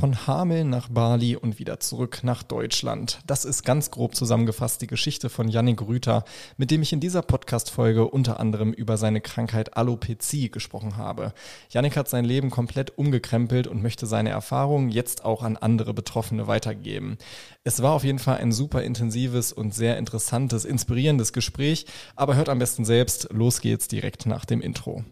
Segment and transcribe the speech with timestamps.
[0.00, 3.20] Von Hameln nach Bali und wieder zurück nach Deutschland.
[3.26, 6.24] Das ist ganz grob zusammengefasst die Geschichte von Yannick Rüther,
[6.56, 11.34] mit dem ich in dieser Podcast-Folge unter anderem über seine Krankheit Alopecie gesprochen habe.
[11.68, 16.46] Yannick hat sein Leben komplett umgekrempelt und möchte seine Erfahrungen jetzt auch an andere Betroffene
[16.46, 17.18] weitergeben.
[17.62, 21.84] Es war auf jeden Fall ein super intensives und sehr interessantes, inspirierendes Gespräch,
[22.16, 23.28] aber hört am besten selbst.
[23.32, 25.04] Los geht's direkt nach dem Intro.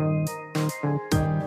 [0.00, 1.39] Thank you.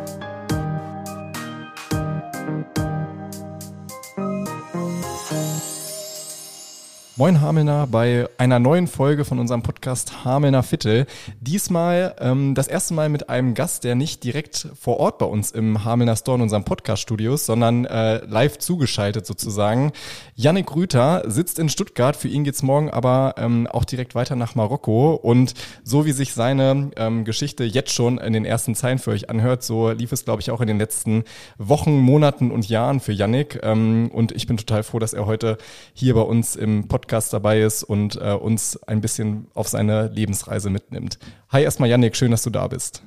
[7.16, 11.06] Moin Hamelner bei einer neuen Folge von unserem Podcast Hamelner Viertel.
[11.42, 15.52] Diesmal ähm, das erste Mal mit einem Gast, der nicht direkt vor Ort bei uns
[15.52, 19.92] im Hamelner Store in unserem Podcast-Studios, sondern äh, live zugeschaltet sozusagen.
[20.34, 22.16] Yannick Rüther sitzt in Stuttgart.
[22.16, 25.14] Für ihn geht's morgen aber ähm, auch direkt weiter nach Marokko.
[25.14, 25.54] Und
[25.84, 29.62] so wie sich seine ähm, Geschichte jetzt schon in den ersten Zeilen für euch anhört,
[29.62, 31.26] so lief es, glaube ich, auch in den letzten
[31.60, 33.60] Wochen, Monaten und Jahren für Yannick.
[33.62, 35.60] Ähm, und ich bin total froh, dass er heute
[35.94, 40.08] hier bei uns im Podcast Podcast dabei ist und äh, uns ein bisschen auf seine
[40.08, 41.20] Lebensreise mitnimmt.
[41.50, 43.04] Hi erstmal Yannick, schön, dass du da bist.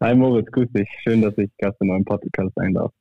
[0.00, 0.88] Hi Moritz, grüß dich.
[1.02, 2.92] Schön, dass ich Gast in eurem Podcast sein darf.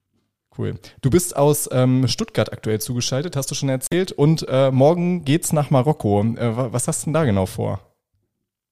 [0.58, 0.74] Cool.
[1.02, 4.12] Du bist aus ähm, Stuttgart aktuell zugeschaltet, hast du schon erzählt.
[4.12, 6.24] Und äh, morgen geht's nach Marokko.
[6.24, 7.80] Äh, was hast du denn da genau vor?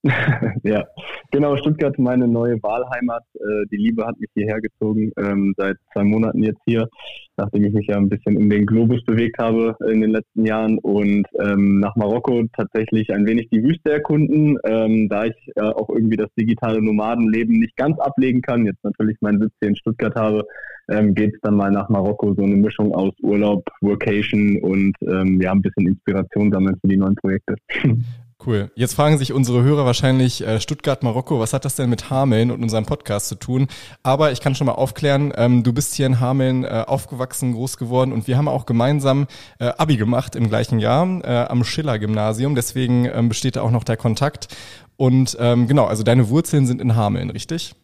[0.63, 0.85] ja,
[1.31, 3.23] genau, Stuttgart, meine neue Wahlheimat.
[3.35, 6.87] Äh, die Liebe hat mich hierher gezogen, ähm, seit zwei Monaten jetzt hier,
[7.35, 10.77] nachdem ich mich ja ein bisschen um den Globus bewegt habe in den letzten Jahren
[10.79, 15.89] und ähm, nach Marokko tatsächlich ein wenig die Wüste erkunden, ähm, da ich äh, auch
[15.89, 20.15] irgendwie das digitale Nomadenleben nicht ganz ablegen kann, jetzt natürlich meinen Sitz hier in Stuttgart
[20.15, 20.45] habe,
[20.89, 25.41] ähm, geht es dann mal nach Marokko, so eine Mischung aus Urlaub, Workation und ähm,
[25.41, 27.55] ja, ein bisschen Inspiration sammeln für die neuen Projekte.
[28.45, 28.71] Cool.
[28.75, 32.51] Jetzt fragen sich unsere Hörer wahrscheinlich äh, Stuttgart, Marokko, was hat das denn mit Hameln
[32.51, 33.67] und unserem Podcast zu tun?
[34.01, 37.75] Aber ich kann schon mal aufklären, ähm, du bist hier in Hameln äh, aufgewachsen, groß
[37.75, 39.27] geworden und wir haben auch gemeinsam
[39.59, 42.55] äh, Abi gemacht im gleichen Jahr äh, am Schiller-Gymnasium.
[42.55, 44.47] Deswegen ähm, besteht da auch noch der Kontakt.
[44.95, 47.75] Und ähm, genau, also deine Wurzeln sind in Hameln, richtig?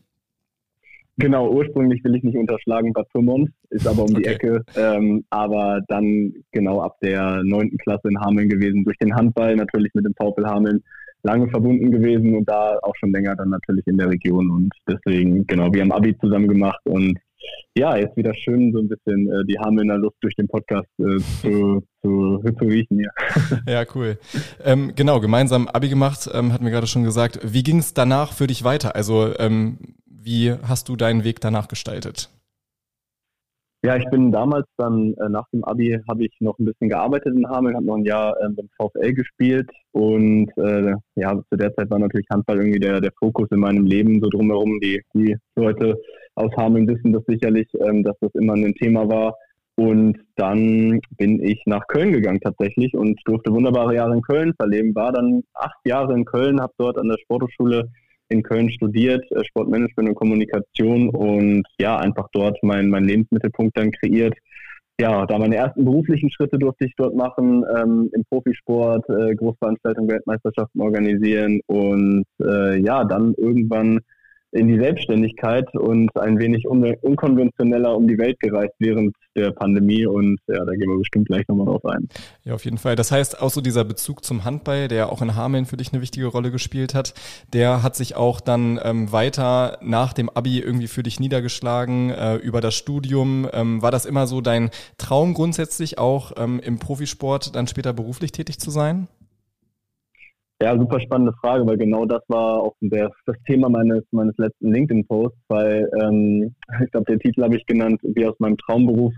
[1.18, 4.64] Genau, ursprünglich will ich nicht unterschlagen Bad Pyrmont, ist aber um die Ecke.
[4.76, 9.94] Ähm, aber dann genau ab der neunten Klasse in Hameln gewesen, durch den Handball natürlich
[9.94, 10.84] mit dem VfL Hameln
[11.24, 15.48] lange verbunden gewesen und da auch schon länger dann natürlich in der Region und deswegen,
[15.48, 17.18] genau, wir haben Abi zusammen gemacht und
[17.78, 21.18] ja, jetzt wieder schön so ein bisschen äh, die Hamelner Luft durch den Podcast äh,
[21.42, 23.12] zu, zu, zu riechen hier.
[23.68, 24.18] Ja, cool.
[24.64, 27.40] Ähm, genau, gemeinsam Abi gemacht, ähm, hatten wir gerade schon gesagt.
[27.44, 28.96] Wie ging es danach für dich weiter?
[28.96, 29.78] Also ähm,
[30.26, 32.30] wie hast du deinen Weg danach gestaltet?
[33.86, 37.36] Ja, ich bin damals dann äh, nach dem Abi habe ich noch ein bisschen gearbeitet
[37.36, 41.72] in Hameln, habe noch ein Jahr äh, beim VfL gespielt und äh, ja, zu der
[41.76, 44.80] Zeit war natürlich Handball irgendwie der, der Fokus in meinem Leben so drumherum.
[44.82, 46.02] Die, die Leute
[46.34, 49.36] aus Hameln wissen das sicherlich, ähm, dass das immer ein Thema war.
[49.76, 54.96] Und dann bin ich nach Köln gegangen tatsächlich und durfte wunderbare Jahre in Köln verleben.
[54.96, 57.92] War dann acht Jahre in Köln, habe dort an der Sporthochschule
[58.30, 63.92] in Köln studiert, äh, Sportmanagement und Kommunikation und ja, einfach dort mein, mein Lebensmittelpunkt dann
[63.92, 64.36] kreiert.
[65.00, 70.10] Ja, da meine ersten beruflichen Schritte durfte ich dort machen, ähm, im Profisport, äh, Großveranstaltungen,
[70.10, 74.00] Weltmeisterschaften organisieren und äh, ja, dann irgendwann
[74.56, 80.06] in die Selbstständigkeit und ein wenig un unkonventioneller um die Welt gereist während der Pandemie
[80.06, 82.08] und ja, da gehen wir bestimmt gleich nochmal drauf ein.
[82.46, 82.96] Ja, auf jeden Fall.
[82.96, 86.02] Das heißt, auch so dieser Bezug zum Handball, der auch in Hameln für dich eine
[86.02, 87.14] wichtige Rolle gespielt hat,
[87.54, 92.36] der hat sich auch dann ähm, weiter nach dem Abi irgendwie für dich niedergeschlagen, äh,
[92.36, 93.48] über das Studium.
[93.52, 98.32] Ähm, war das immer so dein Traum grundsätzlich auch ähm, im Profisport dann später beruflich
[98.32, 99.10] tätig zu sein?
[100.62, 104.72] Ja, super spannende Frage, weil genau das war auch der, das Thema meines, meines letzten
[104.72, 109.14] LinkedIn-Posts, weil ähm, ich glaube, der Titel habe ich genannt, wie aus meinem Traumberuf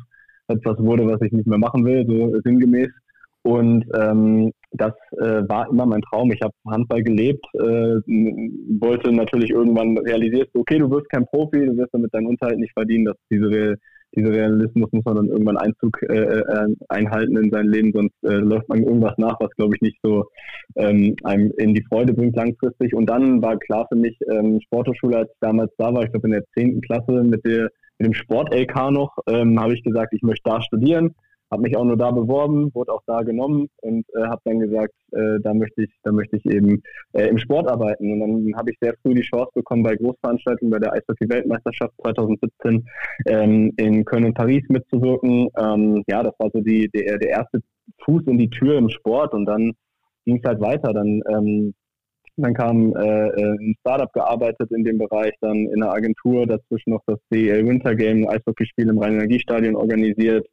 [0.47, 2.89] etwas wurde, was ich nicht mehr machen will, so sinngemäß.
[3.43, 6.31] Und ähm, das äh, war immer mein Traum.
[6.31, 7.99] Ich habe Handball gelebt, äh,
[8.79, 12.73] wollte natürlich irgendwann realisieren, okay, du wirst kein Profi, du wirst damit deinen Unterhalt nicht
[12.73, 13.05] verdienen.
[13.05, 13.77] dass diese
[14.15, 18.37] dieser Realismus muss man dann irgendwann Einzug äh, äh, einhalten in sein Leben, sonst äh,
[18.37, 20.25] läuft man irgendwas nach, was glaube ich nicht so
[20.75, 22.93] ähm, einem in die Freude bringt langfristig.
[22.95, 26.27] Und dann war klar für mich, ähm, Sporthochschule, als ich damals da war, ich glaube
[26.27, 27.69] in der zehnten Klasse mit, der,
[27.99, 31.13] mit dem Sport-LK noch, ähm, habe ich gesagt, ich möchte da studieren
[31.51, 34.93] habe mich auch nur da beworben, wurde auch da genommen und äh, habe dann gesagt,
[35.11, 36.81] äh, da möchte ich, da möchte ich eben
[37.13, 38.11] äh, im Sport arbeiten.
[38.11, 42.87] Und dann habe ich sehr früh die Chance bekommen, bei Großveranstaltungen bei der Eishockey-Weltmeisterschaft 2017
[43.27, 45.47] ähm, in Köln und Paris mitzuwirken.
[45.57, 47.61] Ähm, ja, das war so die, der, der erste
[48.03, 49.73] Fuß in die Tür im Sport und dann
[50.25, 50.93] ging es halt weiter.
[50.93, 51.73] Dann ähm,
[52.37, 56.91] dann kam äh, äh, ein Startup gearbeitet in dem Bereich, dann in einer Agentur, dazwischen
[56.91, 60.47] noch das DEL Winter Game, Eishockeyspiel im Rhein-Energiestadion organisiert.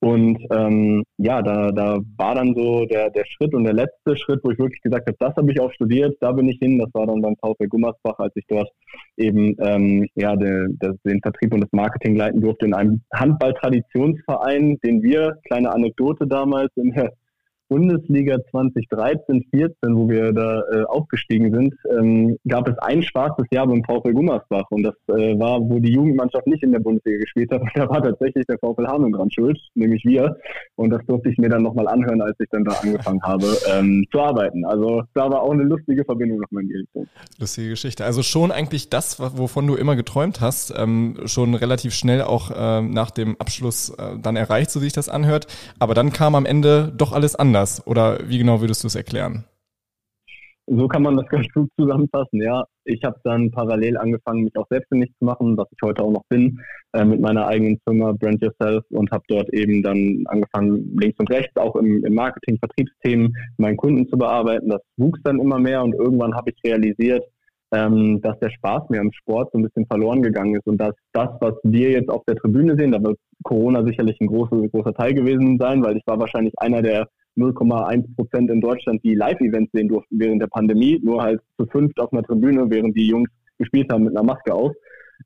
[0.00, 4.40] Und ähm, ja, da, da war dann so der, der Schritt und der letzte Schritt,
[4.42, 6.78] wo ich wirklich gesagt habe, das habe ich auch studiert, da bin ich hin.
[6.78, 8.68] Das war dann beim VfL Gummersbach, als ich dort
[9.16, 14.78] eben ähm, ja, de, de, den Vertrieb und das Marketing leiten durfte in einem Handball-Traditionsverein,
[14.84, 17.12] den wir, kleine Anekdote damals, in der
[17.68, 23.66] Bundesliga 2013, 14, wo wir da äh, aufgestiegen sind, ähm, gab es ein schwarzes Jahr
[23.66, 27.50] beim VfL Gummersbach und das äh, war, wo die Jugendmannschaft nicht in der Bundesliga gespielt
[27.50, 27.60] hat.
[27.66, 30.36] Und da war tatsächlich der VfL Hameln dran schuld, nämlich wir.
[30.76, 34.06] Und das durfte ich mir dann nochmal anhören, als ich dann da angefangen habe ähm,
[34.12, 34.64] zu arbeiten.
[34.64, 37.08] Also da war auch eine lustige Verbindung nochmal in die Richtung.
[37.38, 38.04] Lustige Geschichte.
[38.04, 42.90] Also schon eigentlich das, wovon du immer geträumt hast, ähm, schon relativ schnell auch ähm,
[42.90, 45.46] nach dem Abschluss äh, dann erreicht, so wie sich das anhört.
[45.78, 47.86] Aber dann kam am Ende doch alles anders anders?
[47.86, 49.44] Oder wie genau würdest du es erklären?
[50.68, 52.64] So kann man das ganz gut zusammenfassen, ja.
[52.84, 56.24] Ich habe dann parallel angefangen, mich auch selbstständig zu machen, was ich heute auch noch
[56.28, 56.60] bin,
[56.92, 61.30] äh, mit meiner eigenen Firma Brand Yourself und habe dort eben dann angefangen, links und
[61.30, 64.68] rechts, auch im, im Marketing, Vertriebsthemen, meinen Kunden zu bearbeiten.
[64.68, 67.24] Das wuchs dann immer mehr und irgendwann habe ich realisiert,
[67.72, 70.94] ähm, dass der Spaß mir am Sport so ein bisschen verloren gegangen ist und dass
[71.12, 74.94] das, was wir jetzt auf der Tribüne sehen, da wird Corona sicherlich ein großer, großer
[74.94, 79.72] Teil gewesen sein, weil ich war wahrscheinlich einer der 0,1 Prozent in Deutschland, die Live-Events
[79.72, 83.28] sehen durften während der Pandemie, nur halt zu fünft auf einer Tribüne, während die Jungs
[83.58, 84.72] gespielt haben mit einer Maske auf.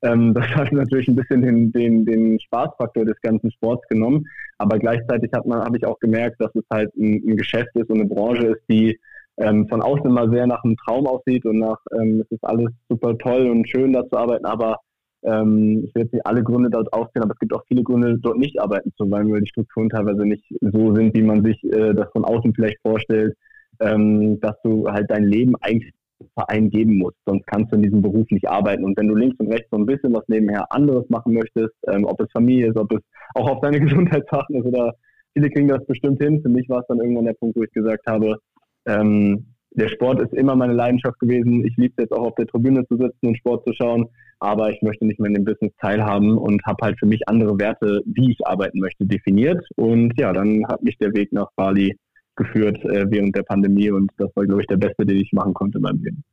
[0.03, 4.25] Ähm, das hat natürlich ein bisschen den, den, den Spaßfaktor des ganzen Sports genommen.
[4.57, 7.89] Aber gleichzeitig hat man, habe ich auch gemerkt, dass es halt ein, ein Geschäft ist
[7.89, 8.99] und eine Branche ist, die
[9.37, 12.69] ähm, von außen immer sehr nach einem Traum aussieht und nach, ähm, es ist alles
[12.89, 14.77] super toll und schön da zu arbeiten, aber
[15.23, 18.17] ähm, ich will jetzt nicht alle Gründe dort aufzählen, aber es gibt auch viele Gründe,
[18.19, 21.63] dort nicht arbeiten zu wollen, weil die Strukturen teilweise nicht so sind, wie man sich
[21.65, 23.35] äh, das von außen vielleicht vorstellt,
[23.79, 25.93] ähm, dass du halt dein Leben eigentlich
[26.33, 28.83] Verein geben musst, sonst kannst du in diesem Beruf nicht arbeiten.
[28.83, 32.05] Und wenn du links und rechts so ein bisschen was nebenher anderes machen möchtest, ähm,
[32.05, 33.01] ob es Familie ist, ob es
[33.35, 34.93] auch auf deine Gesundheitssachen ist oder
[35.33, 36.41] viele kriegen das bestimmt hin.
[36.41, 38.37] Für mich war es dann irgendwann der Punkt, wo ich gesagt habe,
[38.85, 41.65] ähm, der Sport ist immer meine Leidenschaft gewesen.
[41.65, 44.07] Ich liebe es jetzt auch auf der Tribüne zu sitzen und Sport zu schauen,
[44.41, 47.57] aber ich möchte nicht mehr in dem Business teilhaben und habe halt für mich andere
[47.59, 49.63] Werte, wie ich arbeiten möchte, definiert.
[49.75, 51.95] Und ja, dann hat mich der Weg nach Bali
[52.35, 55.53] geführt äh, während der Pandemie und das war, glaube ich, der beste, den ich machen
[55.53, 56.23] konnte in meinem Leben.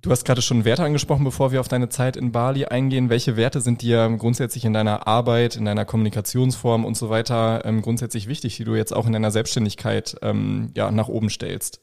[0.00, 3.08] Du hast gerade schon Werte angesprochen, bevor wir auf deine Zeit in Bali eingehen.
[3.08, 7.80] Welche Werte sind dir grundsätzlich in deiner Arbeit, in deiner Kommunikationsform und so weiter ähm,
[7.80, 11.80] grundsätzlich wichtig, die du jetzt auch in deiner Selbstständigkeit ähm, ja, nach oben stellst?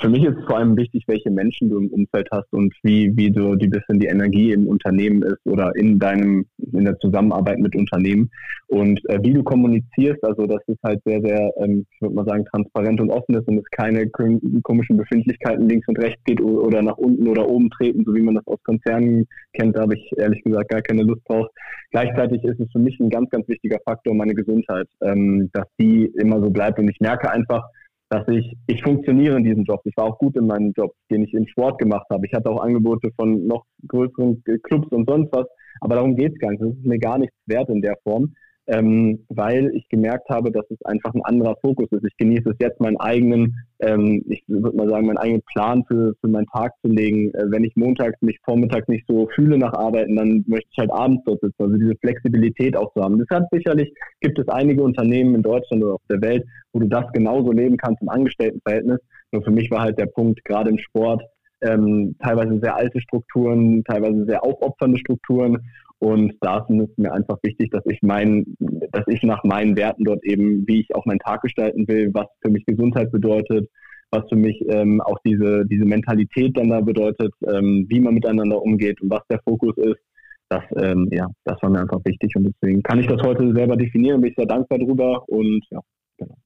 [0.00, 3.30] Für mich ist vor allem wichtig, welche Menschen du im Umfeld hast und wie, wie
[3.30, 7.76] du die bisschen die Energie im Unternehmen ist oder in deinem, in der Zusammenarbeit mit
[7.76, 8.28] Unternehmen
[8.66, 10.22] und äh, wie du kommunizierst.
[10.24, 13.46] Also, dass es halt sehr, sehr, ähm, ich würde mal sagen, transparent und offen ist
[13.46, 18.04] und es keine komischen Befindlichkeiten links und rechts geht oder nach unten oder oben treten,
[18.04, 19.76] so wie man das aus Konzernen kennt.
[19.76, 21.46] Da habe ich ehrlich gesagt gar keine Lust drauf.
[21.92, 26.06] Gleichzeitig ist es für mich ein ganz, ganz wichtiger Faktor, meine Gesundheit, ähm, dass die
[26.18, 27.62] immer so bleibt und ich merke einfach,
[28.08, 29.80] dass ich, ich funktioniere in diesem Job.
[29.84, 32.26] Ich war auch gut in meinem Job, den ich im Sport gemacht habe.
[32.26, 35.46] Ich hatte auch Angebote von noch größeren Clubs und sonst was.
[35.80, 36.62] Aber darum geht's gar nicht.
[36.62, 38.32] Das ist mir gar nichts wert in der Form
[38.66, 42.04] ähm, weil ich gemerkt habe, dass es einfach ein anderer Fokus ist.
[42.04, 46.14] Ich genieße es jetzt, meinen eigenen, ähm, ich würde mal sagen, meinen eigenen Plan für,
[46.20, 47.32] für meinen Tag zu legen.
[47.34, 50.92] Äh, wenn ich montags mich vormittags nicht so fühle nach Arbeiten, dann möchte ich halt
[50.92, 51.62] abends dort sitzen.
[51.62, 53.18] Also diese Flexibilität auch zu haben.
[53.18, 57.04] Deshalb sicherlich gibt es einige Unternehmen in Deutschland oder auf der Welt, wo du das
[57.12, 58.98] genauso leben kannst im Angestelltenverhältnis.
[59.32, 61.22] Nur für mich war halt der Punkt, gerade im Sport,
[61.62, 65.58] ähm, teilweise sehr alte Strukturen, teilweise sehr aufopfernde Strukturen
[65.98, 68.44] und da ist mir einfach wichtig, dass ich mein,
[68.92, 72.26] dass ich nach meinen Werten dort eben, wie ich auch meinen Tag gestalten will, was
[72.42, 73.68] für mich Gesundheit bedeutet,
[74.10, 78.60] was für mich ähm, auch diese, diese Mentalität dann da bedeutet, ähm, wie man miteinander
[78.60, 80.00] umgeht und was der Fokus ist.
[80.48, 83.76] Das, ähm, ja, das war mir einfach wichtig und deswegen kann ich das heute selber
[83.76, 85.80] definieren, bin ich sehr dankbar drüber und ja,
[86.18, 86.36] genau.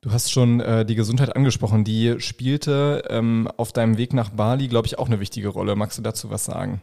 [0.00, 1.84] Du hast schon äh, die Gesundheit angesprochen.
[1.84, 5.76] Die spielte ähm, auf deinem Weg nach Bali, glaube ich, auch eine wichtige Rolle.
[5.76, 6.80] Magst du dazu was sagen?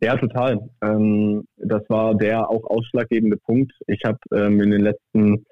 [0.00, 0.58] Ja, total.
[0.82, 3.72] Ähm, das war der auch ausschlaggebende Punkt.
[3.86, 5.46] Ich habe ähm, in den letzten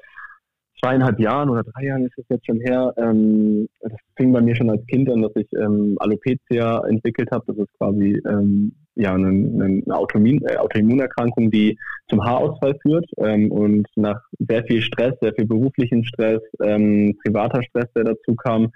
[0.85, 4.55] zweieinhalb Jahren oder drei Jahren ist es jetzt schon her, ähm, das fing bei mir
[4.55, 7.45] schon als Kind an, dass ich ähm, Alopecia entwickelt habe.
[7.47, 11.79] Das ist quasi ähm, ja eine, eine Autoimmun, äh, Autoimmunerkrankung, die
[12.11, 17.63] zum Haarausfall führt ähm, und nach sehr viel Stress, sehr viel beruflichen Stress, ähm, privater
[17.63, 18.71] Stress, der dazu kam,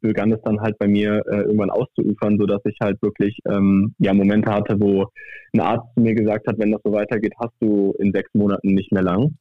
[0.00, 3.94] begann es dann halt bei mir äh, irgendwann auszuufern, so dass ich halt wirklich ähm,
[3.98, 5.06] ja Momente hatte, wo
[5.52, 8.92] ein Arzt mir gesagt hat, wenn das so weitergeht, hast du in sechs Monaten nicht
[8.92, 9.36] mehr lang.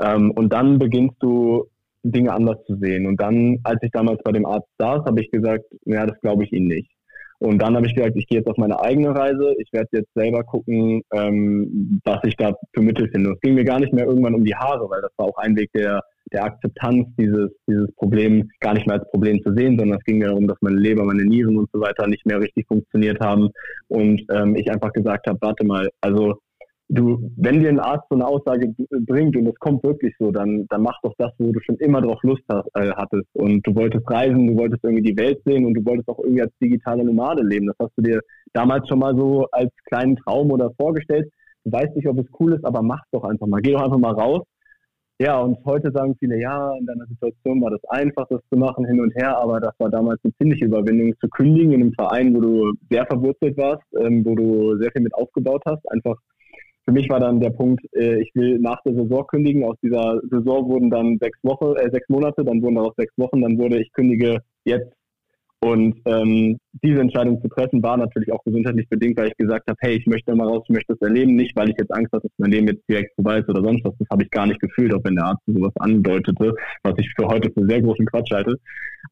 [0.00, 1.66] Ähm, und dann beginnst du
[2.02, 3.06] Dinge anders zu sehen.
[3.06, 6.44] Und dann, als ich damals bei dem Arzt saß, habe ich gesagt, ja, das glaube
[6.44, 6.93] ich Ihnen nicht.
[7.44, 9.54] Und dann habe ich gesagt, ich gehe jetzt auf meine eigene Reise.
[9.58, 13.32] Ich werde jetzt selber gucken, ähm, was ich da für Mittel finde.
[13.32, 15.54] Es ging mir gar nicht mehr irgendwann um die Haare, weil das war auch ein
[15.54, 16.00] Weg der,
[16.32, 20.18] der Akzeptanz, dieses, dieses Problem gar nicht mehr als Problem zu sehen, sondern es ging
[20.18, 23.50] mir darum, dass meine Leber, meine Nieren und so weiter nicht mehr richtig funktioniert haben.
[23.88, 26.38] Und ähm, ich einfach gesagt habe, warte mal, also
[26.88, 28.74] du, wenn dir ein Arzt so eine Aussage
[29.06, 32.00] bringt und es kommt wirklich so, dann, dann mach doch das, wo du schon immer
[32.00, 33.28] drauf Lust hast, äh, hattest.
[33.34, 36.42] Und du wolltest reisen, du wolltest irgendwie die Welt sehen und du wolltest auch irgendwie
[36.42, 37.66] als digitale Nomade leben.
[37.66, 38.20] Das hast du dir
[38.52, 41.30] damals schon mal so als kleinen Traum oder vorgestellt.
[41.64, 43.62] Du weißt nicht, ob es cool ist, aber mach doch einfach mal.
[43.62, 44.42] Geh doch einfach mal raus.
[45.20, 48.84] Ja, und heute sagen viele, ja, in deiner Situation war das einfach, das zu machen,
[48.84, 52.34] hin und her, aber das war damals eine ziemliche Überwindung zu kündigen in einem Verein,
[52.34, 56.16] wo du sehr verwurzelt warst, ähm, wo du sehr viel mit aufgebaut hast, einfach
[56.84, 59.64] für mich war dann der Punkt, äh, ich will nach der Saison kündigen.
[59.64, 63.40] Aus dieser Saison wurden dann sechs Wochen, äh, sechs Monate, dann wurden daraus sechs Wochen,
[63.40, 64.92] dann wurde ich kündige jetzt
[65.64, 69.78] und ähm, diese Entscheidung zu treffen war natürlich auch gesundheitlich bedingt, weil ich gesagt habe,
[69.80, 72.28] hey, ich möchte mal raus, ich möchte das erleben, nicht weil ich jetzt Angst hatte,
[72.28, 73.94] dass mein Leben jetzt direkt vorbei ist oder sonst was.
[73.98, 77.28] Das habe ich gar nicht gefühlt, auch wenn der Arzt sowas andeutete, was ich für
[77.28, 78.60] heute für sehr großen Quatsch halte.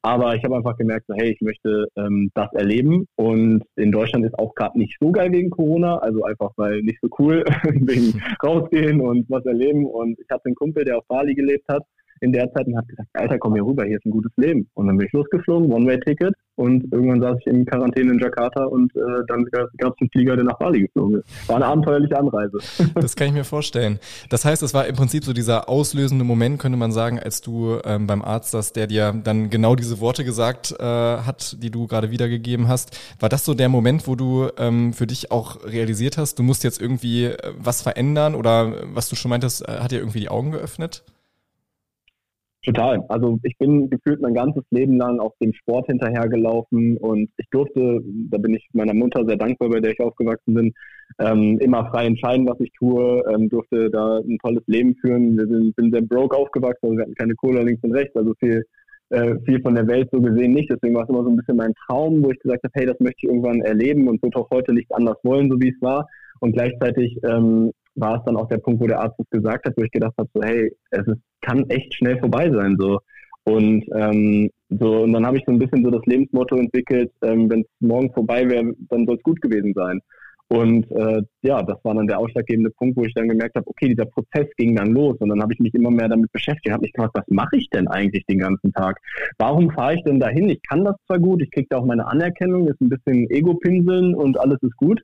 [0.03, 4.27] Aber ich habe einfach gemerkt, so, hey, ich möchte ähm, das erleben und in Deutschland
[4.27, 8.23] ist auch gerade nicht so geil wegen Corona, also einfach weil nicht so cool wegen
[8.45, 9.87] rausgehen und was erleben.
[9.87, 11.83] Und ich hatte einen Kumpel, der auf Bali gelebt hat
[12.23, 14.69] in der Zeit und hat gesagt, Alter, komm hier rüber, hier ist ein gutes Leben.
[14.75, 18.95] Und dann bin ich losgeflogen, One-Way-Ticket und irgendwann saß ich in Quarantäne in Jakarta und
[18.95, 21.49] äh, dann gab es einen Flieger, der nach Bali geflogen ist.
[21.49, 22.59] War eine abenteuerliche Anreise.
[22.95, 23.99] Das kann ich mir vorstellen.
[24.29, 27.79] Das heißt, es war im Prinzip so dieser auslösende Moment, könnte man sagen, als du
[27.85, 31.87] ähm, beim Arzt saß, der dir dann genau diese Worte gesagt äh, hat, die du
[31.87, 32.97] gerade wiedergegeben hast.
[33.19, 36.64] War das so der Moment, wo du ähm, für dich auch realisiert hast, du musst
[36.64, 40.29] jetzt irgendwie äh, was verändern oder was du schon meintest, äh, hat dir irgendwie die
[40.29, 41.02] Augen geöffnet?
[42.64, 43.04] Total.
[43.09, 48.00] Also ich bin gefühlt mein ganzes Leben lang auf dem Sport hinterhergelaufen und ich durfte,
[48.31, 50.73] da bin ich meiner Mutter sehr dankbar, bei der ich aufgewachsen bin,
[51.19, 55.37] ähm, immer frei entscheiden, was ich tue, ähm, durfte da ein tolles Leben führen.
[55.37, 58.33] Wir sind, sind sehr broke aufgewachsen, also wir hatten keine Kohle links und rechts, also
[58.38, 58.64] viel,
[59.11, 60.71] äh, viel von der Welt so gesehen nicht.
[60.71, 63.00] Deswegen war es immer so ein bisschen mein Traum, wo ich gesagt habe, hey, das
[63.00, 66.07] möchte ich irgendwann erleben und würde auch heute nichts anders wollen, so wie es war.
[66.38, 69.75] Und gleichzeitig ähm, war es dann auch der Punkt, wo der Arzt es gesagt hat,
[69.77, 72.99] wo ich gedacht habe, so hey, es ist, kann echt schnell vorbei sein so.
[73.45, 77.51] Und ähm, so und dann habe ich so ein bisschen so das Lebensmotto entwickelt, ähm,
[77.51, 80.01] wenn es morgen vorbei wäre, dann soll es gut gewesen sein.
[80.53, 83.89] Und äh, ja, das war dann der ausschlaggebende Punkt, wo ich dann gemerkt habe, okay,
[83.89, 86.83] dieser Prozess ging dann los und dann habe ich mich immer mehr damit beschäftigt, habe
[86.83, 88.99] mich gefragt, was mache ich denn eigentlich den ganzen Tag?
[89.39, 90.51] Warum fahre ich denn dahin?
[90.51, 94.15] Ich kann das zwar gut, ich kriege da auch meine Anerkennung, ist ein bisschen Ego-Pinseln
[94.15, 95.01] und alles ist gut,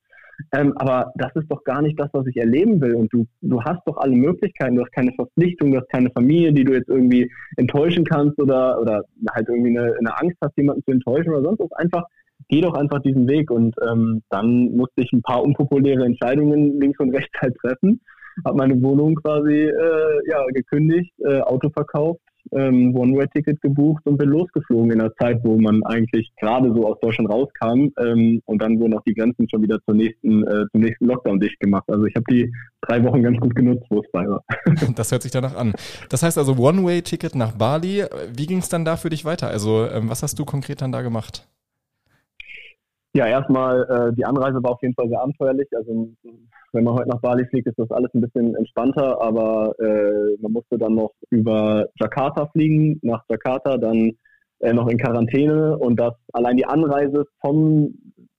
[0.52, 2.94] ähm, aber das ist doch gar nicht das, was ich erleben will.
[2.94, 4.76] Und du, du hast doch alle Möglichkeiten.
[4.76, 8.80] Du hast keine Verpflichtung, du hast keine Familie, die du jetzt irgendwie enttäuschen kannst oder,
[8.80, 9.02] oder
[9.32, 11.72] halt irgendwie eine, eine Angst hast, jemanden zu enttäuschen oder sonst was.
[11.72, 12.04] Einfach,
[12.48, 13.50] geh doch einfach diesen Weg.
[13.50, 18.00] Und ähm, dann musste ich ein paar unpopuläre Entscheidungen links und rechts halt treffen.
[18.44, 22.20] Habe meine Wohnung quasi äh, ja, gekündigt, äh, Auto verkauft
[22.52, 26.98] ähm, One-Way-Ticket gebucht und bin losgeflogen in der Zeit, wo man eigentlich gerade so aus
[27.00, 30.80] Deutschland rauskam ähm, und dann wurden auch die Grenzen schon wieder zur nächsten, äh, zum
[30.80, 31.84] nächsten Lockdown dicht gemacht.
[31.88, 32.52] Also ich habe die
[32.82, 34.42] drei Wochen ganz gut genutzt, wo es bei war.
[34.96, 35.72] Das hört sich danach an.
[36.08, 38.04] Das heißt also One-Way-Ticket nach Bali.
[38.34, 39.48] Wie ging es dann da für dich weiter?
[39.48, 41.46] Also ähm, was hast du konkret dann da gemacht?
[43.14, 45.68] Ja, erstmal, äh, die Anreise war auf jeden Fall sehr abenteuerlich.
[45.74, 46.08] Also
[46.72, 50.52] wenn man heute nach Bali fliegt, ist das alles ein bisschen entspannter, aber äh, man
[50.52, 54.12] musste dann noch über Jakarta fliegen, nach Jakarta, dann
[54.60, 57.94] äh, noch in Quarantäne und das allein die Anreise vom,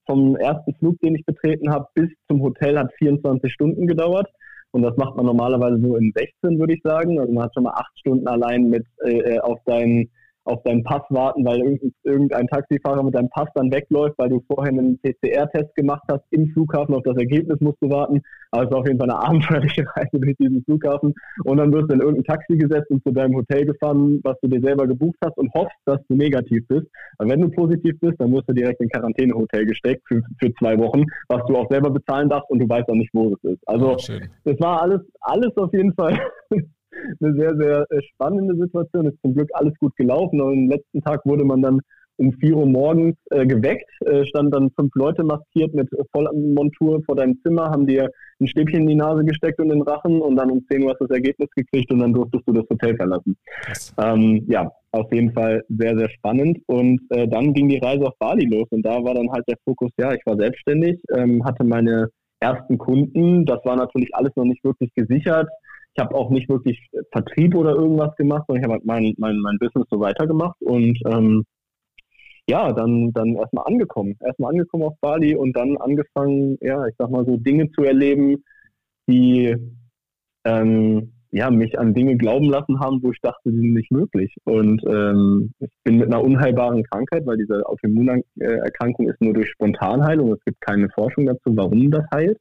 [0.05, 4.27] vom ersten Flug, den ich betreten habe, bis zum Hotel hat 24 Stunden gedauert.
[4.71, 7.19] Und das macht man normalerweise so in 16, würde ich sagen.
[7.19, 10.11] Also man hat schon mal acht Stunden allein mit äh, äh auf seinen
[10.46, 14.72] auf deinen Pass warten, weil irgendein Taxifahrer mit deinem Pass dann wegläuft, weil du vorher
[14.72, 16.96] einen PCR-Test gemacht hast im Flughafen.
[16.96, 18.22] Auf das Ergebnis musst du warten.
[18.51, 21.13] Aber es ist auf jeden Fall eine abenteuerliche Reise durch diesen Flughafen.
[21.43, 24.48] Und dann wirst du in irgendein Taxi gesetzt und zu deinem Hotel gefahren, was du
[24.48, 26.88] dir selber gebucht hast und hoffst, dass du negativ bist.
[27.17, 30.77] Aber wenn du positiv bist, dann wirst du direkt in Quarantänehotel gesteckt für, für zwei
[30.79, 33.67] Wochen, was du auch selber bezahlen darfst und du weißt auch nicht, wo es ist.
[33.67, 33.96] Also,
[34.46, 36.17] das war alles, alles auf jeden Fall
[37.22, 39.08] eine sehr, sehr äh, spannende Situation.
[39.08, 40.41] Ist zum Glück alles gut gelaufen.
[40.41, 41.79] Und am letzten Tag wurde man dann
[42.19, 47.15] um 4 Uhr morgens äh, geweckt, äh, standen dann fünf Leute maskiert mit Vollmontur vor
[47.15, 48.10] deinem Zimmer, haben dir
[48.41, 51.00] ein Stäbchen in die Nase gesteckt und den Rachen und dann um 10 Uhr hast
[51.00, 53.38] du das Ergebnis gekriegt und dann durftest du das Hotel verlassen.
[53.98, 56.60] Ähm, ja, auf jeden Fall sehr, sehr spannend.
[56.67, 59.58] Und äh, dann ging die Reise auf Bali los und da war dann halt der
[59.63, 62.10] Fokus, ja, ich war selbstständig, ähm, hatte meine
[62.41, 65.48] ersten Kunden, das war natürlich alles noch nicht wirklich gesichert.
[66.00, 66.79] Ich habe auch nicht wirklich
[67.12, 70.98] Vertrieb oder irgendwas gemacht, sondern ich habe halt mein, mein, mein Business so weitergemacht und
[71.06, 71.44] ähm,
[72.48, 74.15] ja, dann, dann erstmal angekommen.
[74.22, 78.46] Erstmal angekommen auf Bali und dann angefangen, ja, ich sag mal so Dinge zu erleben,
[79.10, 79.53] die
[80.46, 84.34] ähm, ja, mich an Dinge glauben lassen haben, wo ich dachte, die sind nicht möglich.
[84.46, 90.32] Und ähm, ich bin mit einer unheilbaren Krankheit, weil diese Autoimmunerkrankung ist nur durch Spontanheilung.
[90.32, 92.38] Es gibt keine Forschung dazu, warum das heilt.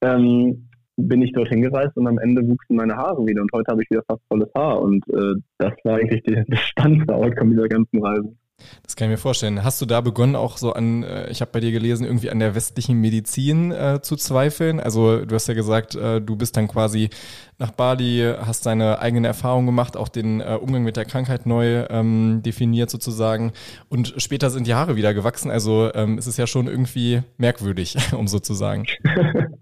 [0.00, 0.68] Ähm,
[1.08, 3.90] bin ich dorthin gereist und am Ende wuchsen meine Haare wieder und heute habe ich
[3.90, 8.04] wieder fast volles Haar und äh, das war eigentlich die, das spannendste Outcome dieser ganzen
[8.04, 8.34] Reise.
[8.82, 9.64] Das kann ich mir vorstellen.
[9.64, 12.38] Hast du da begonnen, auch so an, äh, ich habe bei dir gelesen, irgendwie an
[12.38, 14.80] der westlichen Medizin äh, zu zweifeln?
[14.80, 17.10] Also du hast ja gesagt, äh, du bist dann quasi
[17.58, 21.84] nach Bali, hast deine eigenen Erfahrungen gemacht, auch den äh, Umgang mit der Krankheit neu
[21.90, 23.52] ähm, definiert sozusagen.
[23.88, 25.50] Und später sind die Haare wieder gewachsen.
[25.50, 28.86] Also ähm, es ist ja schon irgendwie merkwürdig, um so zu sagen.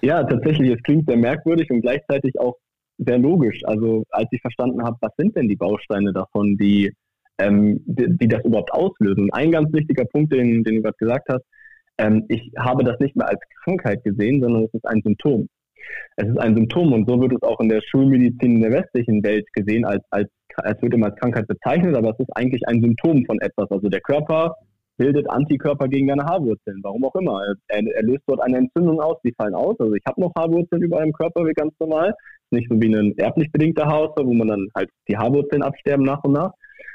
[0.00, 2.56] ja, tatsächlich, es klingt sehr merkwürdig und gleichzeitig auch
[2.98, 3.60] sehr logisch.
[3.64, 6.92] Also als ich verstanden habe, was sind denn die Bausteine davon, die
[7.38, 9.32] ähm, die, die, das überhaupt auslösen.
[9.32, 11.44] Ein ganz wichtiger Punkt, den, den du gerade gesagt hast,
[11.98, 15.48] ähm, ich habe das nicht mehr als Krankheit gesehen, sondern es ist ein Symptom.
[16.16, 19.22] Es ist ein Symptom und so wird es auch in der Schulmedizin in der westlichen
[19.22, 22.82] Welt gesehen, als, als, als wird immer als Krankheit bezeichnet, aber es ist eigentlich ein
[22.82, 23.70] Symptom von etwas.
[23.70, 24.54] Also der Körper
[24.98, 27.40] bildet Antikörper gegen deine Haarwurzeln, warum auch immer.
[27.68, 29.76] Er, er löst dort eine Entzündung aus, die fallen aus.
[29.78, 32.12] Also ich habe noch Haarwurzeln überall im Körper wie ganz normal.
[32.50, 36.22] Nicht so wie ein erblich bedingter Haarausfall, wo man dann halt die Haarwurzeln absterben nach
[36.24, 36.52] und nach.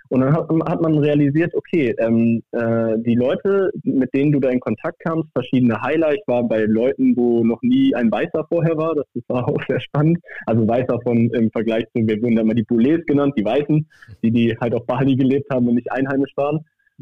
[0.09, 4.49] Und dann hat, hat man realisiert, okay, ähm, äh, die Leute, mit denen du da
[4.49, 8.77] in Kontakt kamst, verschiedene Highlights, ich war bei Leuten, wo noch nie ein Weißer vorher
[8.77, 10.19] war, das war auch sehr spannend.
[10.45, 13.87] Also Weißer von im Vergleich zu, wir wurden immer die Boulets genannt, die Weißen,
[14.21, 16.59] die, die halt auf Bali gelebt haben und nicht einheimisch waren.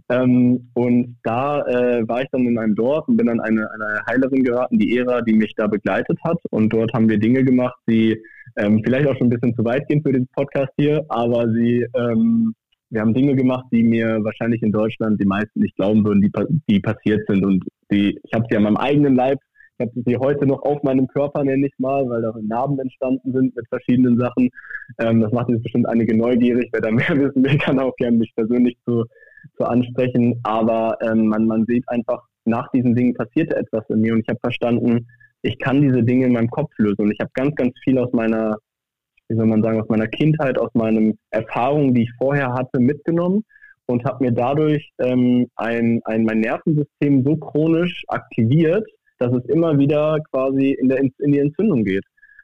[0.10, 4.02] Ähm, und da äh, war ich dann in einem Dorf und bin dann eine, eine
[4.08, 6.40] Heilerin geraten, die Ära, die mich da begleitet hat.
[6.50, 8.22] Und dort haben wir Dinge gemacht, die
[8.58, 11.86] ähm, vielleicht auch schon ein bisschen zu weit gehen für den Podcast hier, aber sie
[11.96, 12.54] ähm,
[12.92, 16.32] wir haben Dinge gemacht, die mir wahrscheinlich in Deutschland die meisten nicht glauben würden, die,
[16.68, 17.46] die passiert sind.
[17.46, 19.40] Und die, ich habe sie an meinem eigenen Leib,
[19.78, 23.32] ich habe sie heute noch auf meinem Körper, nenne ich mal, weil da Narben entstanden
[23.32, 24.50] sind mit verschiedenen Sachen.
[25.00, 26.70] Ähm, das macht jetzt bestimmt einige neugierig.
[26.74, 29.06] Wer da mehr wissen will, kann auch gerne mich persönlich zu,
[29.58, 30.40] zu ansprechen.
[30.44, 34.30] Aber ähm, man, man sieht einfach, nach diesen Dingen passierte etwas in mir und ich
[34.30, 35.08] habe verstanden,
[35.44, 37.02] ich kann diese Dinge in meinem Kopf lösen.
[37.02, 38.58] Und ich habe ganz, ganz viel aus meiner
[39.32, 43.46] wie soll man sagen, aus meiner Kindheit, aus meinen Erfahrungen, die ich vorher hatte, mitgenommen
[43.86, 48.86] und habe mir dadurch ähm, ein, ein, mein Nervensystem so chronisch aktiviert,
[49.20, 52.04] dass es immer wieder quasi in, der, in die Entzündung geht.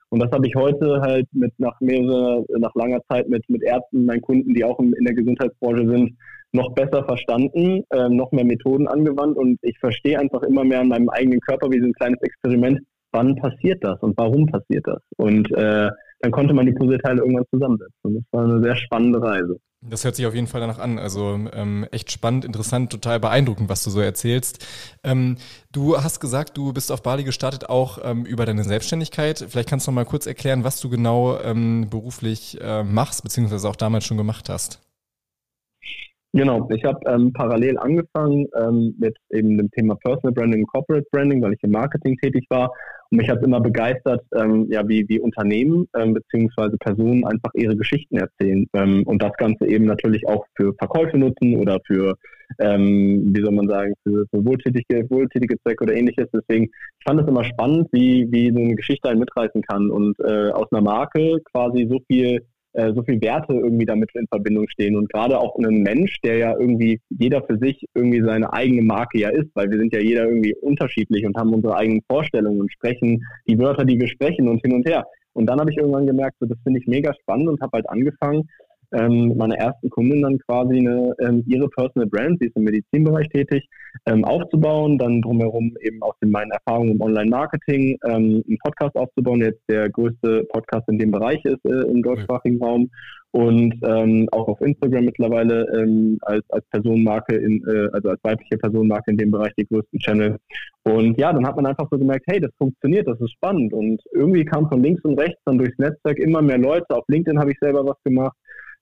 [0.09, 4.05] Und das habe ich heute halt mit nach mehrere, nach langer Zeit mit, mit Ärzten,
[4.05, 6.17] meinen Kunden, die auch in, der Gesundheitsbranche sind,
[6.53, 10.87] noch besser verstanden, äh, noch mehr Methoden angewandt und ich verstehe einfach immer mehr an
[10.87, 12.79] meinem eigenen Körper wie so ein kleines Experiment,
[13.11, 15.01] wann passiert das und warum passiert das.
[15.17, 17.93] Und äh, dann konnte man die Puzzleteile irgendwann zusammensetzen.
[18.01, 19.59] Und das war eine sehr spannende Reise.
[19.81, 20.97] Das hört sich auf jeden Fall danach an.
[20.97, 24.65] Also ähm, echt spannend, interessant, total beeindruckend, was du so erzählst.
[25.03, 25.37] Ähm,
[25.71, 29.45] du hast gesagt, du bist auf Bali gestartet auch ähm, über deine Selbstständigkeit.
[29.47, 33.69] Vielleicht kannst du noch mal kurz erklären, was du genau ähm, beruflich äh, machst, beziehungsweise
[33.69, 34.81] auch damals schon gemacht hast.
[36.33, 41.07] Genau, ich habe ähm, parallel angefangen ähm, mit eben dem Thema Personal Branding und Corporate
[41.11, 42.71] Branding, weil ich im Marketing tätig war.
[43.09, 47.75] Und mich hat immer begeistert, ähm, ja, wie, wie Unternehmen ähm, beziehungsweise Personen einfach ihre
[47.75, 52.15] Geschichten erzählen ähm, und das Ganze eben natürlich auch für Verkäufe nutzen oder für,
[52.59, 56.27] ähm, wie soll man sagen, für, für wohltätige, wohltätige Zwecke oder ähnliches.
[56.33, 60.19] Deswegen, ich fand es immer spannend, wie, wie so eine Geschichte einen mitreißen kann und
[60.19, 62.41] äh, aus einer Marke quasi so viel
[62.73, 64.95] äh, so viel Werte irgendwie damit in Verbindung stehen.
[64.95, 69.19] Und gerade auch ein Mensch, der ja irgendwie jeder für sich irgendwie seine eigene Marke
[69.19, 72.71] ja ist, weil wir sind ja jeder irgendwie unterschiedlich und haben unsere eigenen Vorstellungen und
[72.71, 75.05] sprechen die Wörter, die wir sprechen und hin und her.
[75.33, 77.89] Und dann habe ich irgendwann gemerkt, so, das finde ich mega spannend und habe halt
[77.89, 78.47] angefangen,
[78.93, 83.27] ähm, meiner ersten Kundin dann quasi eine, ähm, ihre Personal Brand, sie ist im Medizinbereich
[83.29, 83.67] tätig,
[84.05, 89.39] ähm, aufzubauen, dann drumherum eben aus den, meinen Erfahrungen im Online-Marketing ähm, einen Podcast aufzubauen,
[89.39, 92.89] der jetzt der größte Podcast in dem Bereich ist äh, im deutschsprachigen Raum
[93.31, 98.57] und ähm, auch auf Instagram mittlerweile ähm, als, als Personenmarke, in, äh, also als weibliche
[98.57, 100.37] Personenmarke in dem Bereich die größten Channel.
[100.83, 103.73] Und ja, dann hat man einfach so gemerkt, hey, das funktioniert, das ist spannend.
[103.73, 106.89] Und irgendwie kam von links und rechts dann durchs Netzwerk immer mehr Leute.
[106.89, 108.35] Auf LinkedIn habe ich selber was gemacht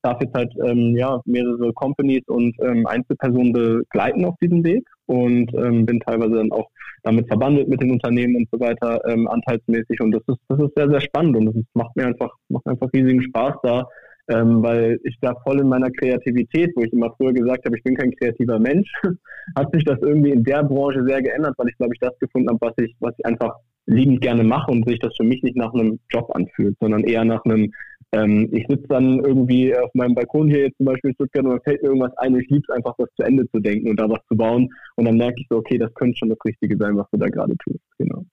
[0.06, 5.54] darf jetzt halt ähm, ja, mehrere Companies und ähm, Einzelpersonen begleiten auf diesem Weg und
[5.54, 6.70] ähm, bin teilweise dann auch
[7.04, 10.02] damit verbandelt mit den Unternehmen und so weiter, ähm, anteilsmäßig.
[10.02, 12.89] Und das ist, das ist sehr, sehr spannend und es macht mir einfach, macht einfach
[12.94, 13.88] riesigen Spaß da,
[14.30, 17.84] ähm, weil ich da voll in meiner Kreativität, wo ich immer früher gesagt habe, ich
[17.84, 18.91] bin kein kreativer Mensch,
[19.56, 22.50] hat sich das irgendwie in der Branche sehr geändert, weil ich glaube ich das gefunden
[22.50, 23.56] habe, was ich, was ich einfach
[23.88, 27.24] liebend gerne mache und sich das für mich nicht nach einem Job anfühlt, sondern eher
[27.24, 27.72] nach einem,
[28.15, 31.51] ähm, ich sitze dann irgendwie auf meinem Balkon hier jetzt zum Beispiel in Stuttgart und
[31.51, 33.89] dann fällt mir irgendwas ein und ich liebe es einfach, das zu Ende zu denken
[33.89, 36.39] und da was zu bauen und dann merke ich so, okay, das könnte schon das
[36.45, 37.84] Richtige sein, was du da gerade tust.
[37.97, 38.23] Genau.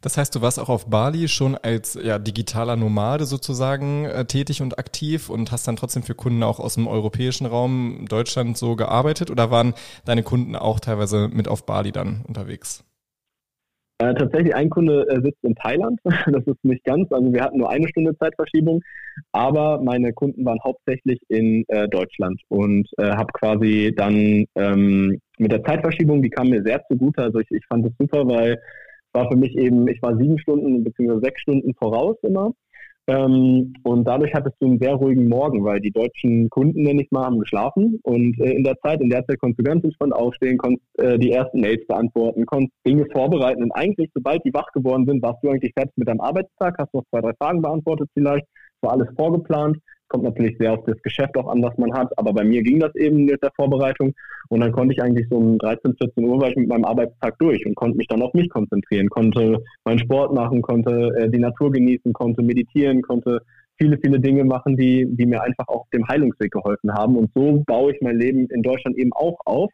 [0.00, 4.62] Das heißt, du warst auch auf Bali schon als ja, digitaler Nomade sozusagen äh, tätig
[4.62, 8.76] und aktiv und hast dann trotzdem für Kunden auch aus dem europäischen Raum, Deutschland so
[8.76, 12.84] gearbeitet oder waren deine Kunden auch teilweise mit auf Bali dann unterwegs?
[14.00, 15.98] Äh, tatsächlich, ein Kunde äh, sitzt in Thailand.
[16.26, 17.10] Das ist nicht ganz.
[17.10, 18.80] Also wir hatten nur eine Stunde Zeitverschiebung,
[19.32, 25.50] aber meine Kunden waren hauptsächlich in äh, Deutschland und äh, habe quasi dann ähm, mit
[25.50, 27.22] der Zeitverschiebung, die kam mir sehr zugute.
[27.22, 28.60] Also ich, ich fand es super, weil
[29.12, 31.20] war für mich eben, ich war sieben Stunden bzw.
[31.20, 32.52] sechs Stunden voraus immer.
[33.08, 37.10] Ähm, und dadurch hattest du einen sehr ruhigen Morgen, weil die deutschen Kunden, nenne ich
[37.10, 37.98] mal, haben geschlafen.
[38.02, 41.18] Und äh, in der Zeit, in der Zeit konntest du ganz entspannt aufstehen, konntest äh,
[41.18, 43.62] die ersten Mails beantworten, konntest Dinge vorbereiten.
[43.62, 46.92] Und eigentlich, sobald die wach geworden sind, warst du eigentlich fertig mit deinem Arbeitstag, hast
[46.92, 48.46] noch zwei, drei Fragen beantwortet vielleicht,
[48.82, 49.78] war alles vorgeplant.
[50.08, 52.16] Kommt natürlich sehr auf das Geschäft auch an, was man hat.
[52.18, 54.14] Aber bei mir ging das eben mit der Vorbereitung.
[54.48, 57.38] Und dann konnte ich eigentlich so um 13, 14 Uhr war ich mit meinem Arbeitstag
[57.38, 61.38] durch und konnte mich dann auf mich konzentrieren, konnte meinen Sport machen, konnte äh, die
[61.38, 63.42] Natur genießen, konnte meditieren, konnte
[63.78, 67.16] viele, viele Dinge machen, die, die mir einfach auf dem Heilungsweg geholfen haben.
[67.16, 69.70] Und so baue ich mein Leben in Deutschland eben auch auf.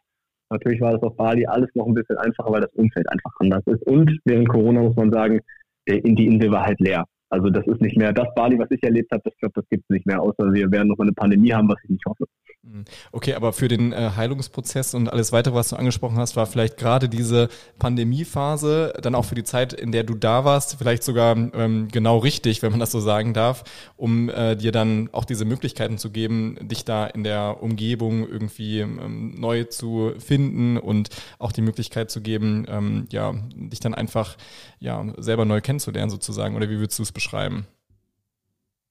[0.49, 3.63] Natürlich war das auf Bali alles noch ein bisschen einfacher, weil das Umfeld einfach anders
[3.65, 3.81] ist.
[3.87, 5.39] Und während Corona muss man sagen,
[5.85, 7.05] äh, die Insel war halt leer.
[7.35, 9.21] Also das ist nicht mehr das Bali, was ich erlebt habe.
[9.25, 11.75] Das glaube, das gibt es nicht mehr, außer wir werden noch eine Pandemie haben, was
[11.83, 12.23] ich nicht hoffe.
[12.65, 12.85] Mhm.
[13.11, 16.77] Okay, aber für den äh, Heilungsprozess und alles weitere, was du angesprochen hast, war vielleicht
[16.77, 21.35] gerade diese Pandemiephase dann auch für die Zeit, in der du da warst, vielleicht sogar
[21.35, 23.63] ähm, genau richtig, wenn man das so sagen darf,
[23.97, 28.79] um äh, dir dann auch diese Möglichkeiten zu geben, dich da in der Umgebung irgendwie
[28.79, 34.37] ähm, neu zu finden und auch die Möglichkeit zu geben, ähm, ja, dich dann einfach
[34.79, 36.55] ja selber neu kennenzulernen sozusagen.
[36.55, 37.67] Oder wie würdest du es beschreiben?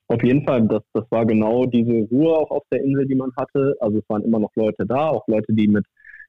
[0.09, 3.31] Auf jeden Fall, das, das war genau diese Ruhe auch auf der Insel, die man
[3.37, 3.75] hatte.
[3.81, 5.85] Also es waren immer noch Leute da, auch Leute, die mit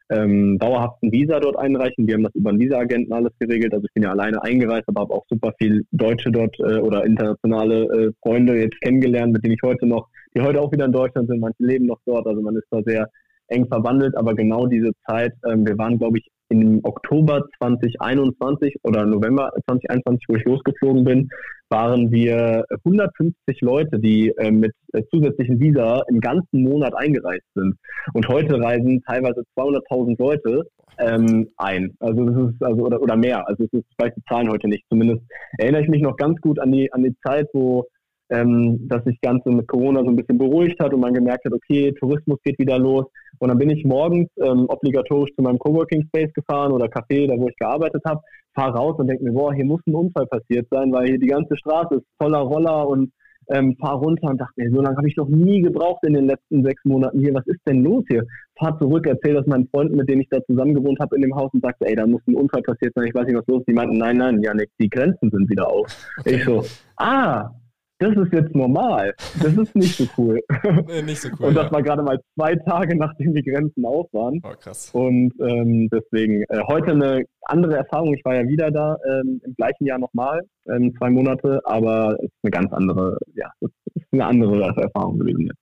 [0.10, 2.08] ähm, dauerhaften Visa dort einreichen.
[2.08, 3.74] Wir haben das über einen Visa-Agenten alles geregelt.
[3.74, 7.06] Also ich bin ja alleine eingereist, aber habe auch super viel Deutsche dort äh, oder
[7.06, 10.92] internationale äh, Freunde jetzt kennengelernt, mit denen ich heute noch, die heute auch wieder in
[10.92, 11.40] Deutschland sind.
[11.40, 12.28] Manche leben noch dort.
[12.28, 13.10] Also man ist da sehr
[13.48, 14.16] eng verwandelt.
[14.16, 20.26] Aber genau diese Zeit, ähm, wir waren, glaube ich, im Oktober 2021 oder November 2021,
[20.28, 21.30] wo ich losgeflogen bin,
[21.70, 27.76] waren wir 150 Leute, die äh, mit äh, zusätzlichen Visa im ganzen Monat eingereist sind.
[28.14, 30.64] Und heute reisen teilweise 200.000 Leute
[31.00, 31.96] ähm, ein.
[32.00, 33.48] Also das ist also oder, oder mehr.
[33.48, 34.86] Also es ist, ich weiß die Zahlen heute nicht.
[34.90, 35.22] Zumindest
[35.58, 37.86] erinnere ich mich noch ganz gut an die an die Zeit, wo
[38.30, 41.46] ähm, dass sich das Ganze mit Corona so ein bisschen beruhigt hat und man gemerkt
[41.46, 43.06] hat, okay, Tourismus geht wieder los.
[43.40, 47.38] Und dann bin ich morgens ähm, obligatorisch zu meinem Coworking Space gefahren oder Café, da
[47.38, 48.22] wo ich gearbeitet habe,
[48.54, 51.28] fahre raus und denke mir, boah, hier muss ein Unfall passiert sein, weil hier die
[51.28, 53.12] ganze Straße ist voller Roller und
[53.50, 56.26] ähm, fahr runter und dachte mir, so lange habe ich noch nie gebraucht in den
[56.26, 57.34] letzten sechs Monaten hier.
[57.34, 58.26] Was ist denn los hier?
[58.58, 61.36] Fahr zurück, erzähl das meinen Freunden, mit denen ich da zusammen gewohnt habe in dem
[61.36, 63.60] Haus und sagte, ey, da muss ein Unfall passiert sein, ich weiß nicht, was los
[63.60, 63.70] ist.
[63.70, 65.88] Die meinten, nein, nein, Janik, die Grenzen sind wieder auf.
[66.20, 66.36] Okay.
[66.36, 66.64] Ich so,
[66.98, 67.52] ah,
[68.00, 69.14] das ist jetzt normal.
[69.42, 70.40] Das ist nicht so cool.
[70.88, 71.48] Nee, nicht so cool.
[71.48, 71.72] Und das ja.
[71.72, 74.42] war gerade mal zwei Tage, nachdem die Grenzen auf waren.
[74.44, 74.90] Oh, krass.
[74.94, 78.14] Und ähm, deswegen äh, heute eine andere Erfahrung.
[78.14, 82.26] Ich war ja wieder da ähm, im gleichen Jahr nochmal, ähm, zwei Monate, aber es
[82.26, 85.60] ist eine ganz andere, ja, es ist eine andere Erfahrung gewesen jetzt.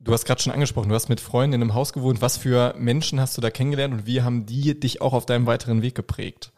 [0.00, 2.20] Du hast gerade schon angesprochen, du hast mit Freunden in einem Haus gewohnt.
[2.20, 5.46] Was für Menschen hast du da kennengelernt und wie haben die dich auch auf deinem
[5.46, 6.52] weiteren Weg geprägt?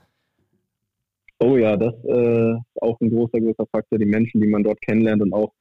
[1.41, 4.81] Oh ja, das äh, ist auch ein großer, großer Faktor, die Menschen, die man dort
[4.81, 5.53] kennenlernt und auch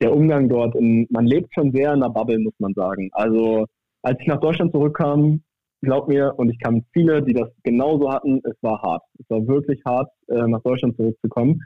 [0.00, 0.74] der Umgang dort.
[0.74, 3.10] Und man lebt schon sehr in der Bubble, muss man sagen.
[3.12, 3.66] Also
[4.02, 5.42] als ich nach Deutschland zurückkam,
[5.82, 9.02] glaub mir, und ich kannte viele, die das genauso hatten, es war hart.
[9.18, 11.60] Es war wirklich hart, äh, nach Deutschland zurückzukommen.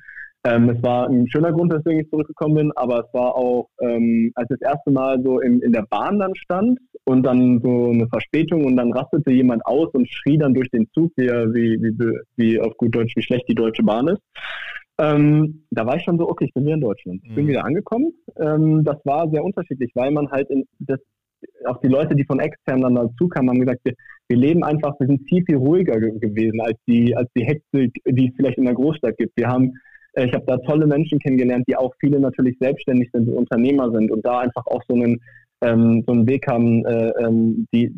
[0.47, 4.31] Ähm, es war ein schöner Grund, weswegen ich zurückgekommen bin, aber es war auch, ähm,
[4.35, 7.91] als ich das erste Mal so in, in der Bahn dann stand und dann so
[7.91, 11.81] eine Verspätung und dann rastete jemand aus und schrie dann durch den Zug, wie, wie,
[11.81, 14.21] wie, wie auf gut Deutsch, wie schlecht die Deutsche Bahn ist.
[14.99, 17.21] Ähm, da war ich schon so, okay, ich bin wieder in Deutschland.
[17.25, 17.49] Ich bin mhm.
[17.49, 18.13] wieder angekommen.
[18.39, 21.01] Ähm, das war sehr unterschiedlich, weil man halt in das,
[21.65, 23.95] auch die Leute, die von extern dann dazu kamen, haben gesagt, wir,
[24.29, 28.29] wir leben einfach, wir sind viel, viel ruhiger gewesen als die, als die Hektik, die
[28.29, 29.37] es vielleicht in der Großstadt gibt.
[29.37, 29.73] Wir haben
[30.17, 34.25] ich habe da tolle Menschen kennengelernt, die auch viele natürlich selbstständig sind, Unternehmer sind und
[34.25, 35.21] da einfach auch so einen,
[35.61, 37.93] ähm, so einen Weg haben, äh, ähm, die,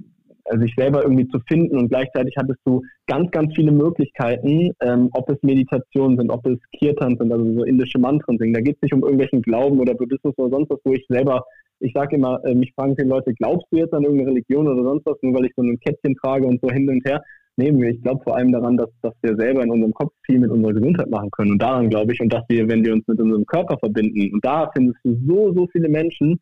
[0.47, 5.11] äh, sich selber irgendwie zu finden und gleichzeitig hattest du ganz, ganz viele Möglichkeiten, ähm,
[5.13, 8.55] ob es Meditationen sind, ob es Kirtan sind, also so indische Mantren singen.
[8.55, 11.45] Da geht es nicht um irgendwelchen Glauben oder Buddhismus oder sonst was, wo ich selber,
[11.81, 14.83] ich sage immer, äh, mich fragen viele Leute, glaubst du jetzt an irgendeine Religion oder
[14.83, 17.23] sonst was, nur weil ich so ein Kettchen trage und so hin und her.
[17.57, 17.91] Nehmen wir.
[17.91, 20.75] Ich glaube vor allem daran, dass, dass wir selber in unserem Kopf viel mit unserer
[20.75, 21.53] Gesundheit machen können.
[21.53, 24.45] Und daran glaube ich, und dass wir, wenn wir uns mit unserem Körper verbinden, und
[24.45, 26.39] da findest du so, so viele Menschen,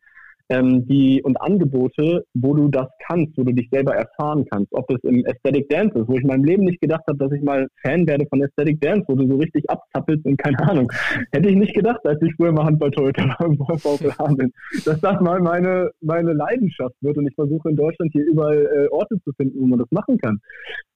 [0.49, 4.71] ähm, die und Angebote, wo du das kannst, wo du dich selber erfahren kannst.
[4.71, 7.31] Ob es im Aesthetic Dance ist, wo ich in meinem Leben nicht gedacht habe, dass
[7.31, 10.91] ich mal Fan werde von Aesthetic Dance, wo du so richtig abzappelst und keine Ahnung.
[11.31, 14.51] Hätte ich nicht gedacht, als ich früher mal Handballtorhüter war im VfL Hameln,
[14.85, 18.87] dass das mal meine, meine Leidenschaft wird und ich versuche in Deutschland hier überall äh,
[18.89, 20.39] Orte zu finden, wo man das machen kann.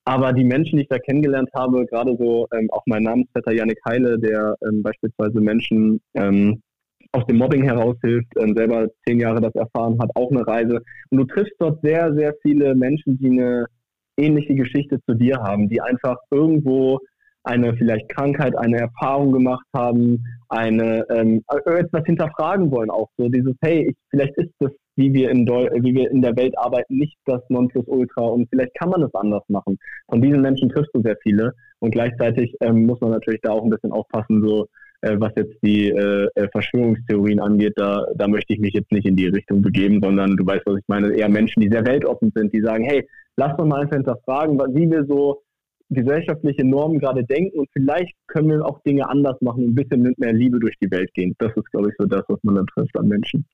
[0.06, 3.80] Aber die Menschen, die ich da kennengelernt habe, gerade so ähm, auch mein Namensvetter Yannick
[3.88, 6.62] Heile, der ähm, beispielsweise Menschen ähm,
[7.12, 10.82] aus dem Mobbing heraushilft, ähm, selber zehn Jahre das erfahren hat, auch eine Reise.
[11.10, 13.65] Und du triffst dort sehr, sehr viele Menschen, die eine
[14.17, 17.00] ähnliche Geschichte zu dir haben, die einfach irgendwo
[17.43, 23.56] eine vielleicht Krankheit, eine Erfahrung gemacht haben, eine ähm, etwas hinterfragen wollen auch so dieses
[23.62, 26.98] hey ich, vielleicht ist das wie wir in Deu wie wir in der Welt arbeiten
[26.98, 29.78] nicht das Nonplusultra und vielleicht kann man es anders machen.
[30.10, 33.63] Von diesen Menschen triffst du sehr viele und gleichzeitig ähm, muss man natürlich da auch
[33.63, 34.67] ein bisschen aufpassen so äh,
[35.02, 39.16] was jetzt die äh, äh, Verschwörungstheorien angeht, da, da möchte ich mich jetzt nicht in
[39.16, 42.54] die Richtung begeben, sondern du weißt, was ich meine, eher Menschen, die sehr weltoffen sind,
[42.54, 43.08] die sagen, hey,
[43.38, 45.42] lass doch mal einfach hinterfragen, wie wir so
[45.90, 50.02] gesellschaftliche Normen gerade denken und vielleicht können wir auch Dinge anders machen und ein bisschen
[50.04, 51.36] mit mehr Liebe durch die Welt gehen.
[51.40, 53.46] Das ist, glaube ich, so das, was man dann trifft an Menschen.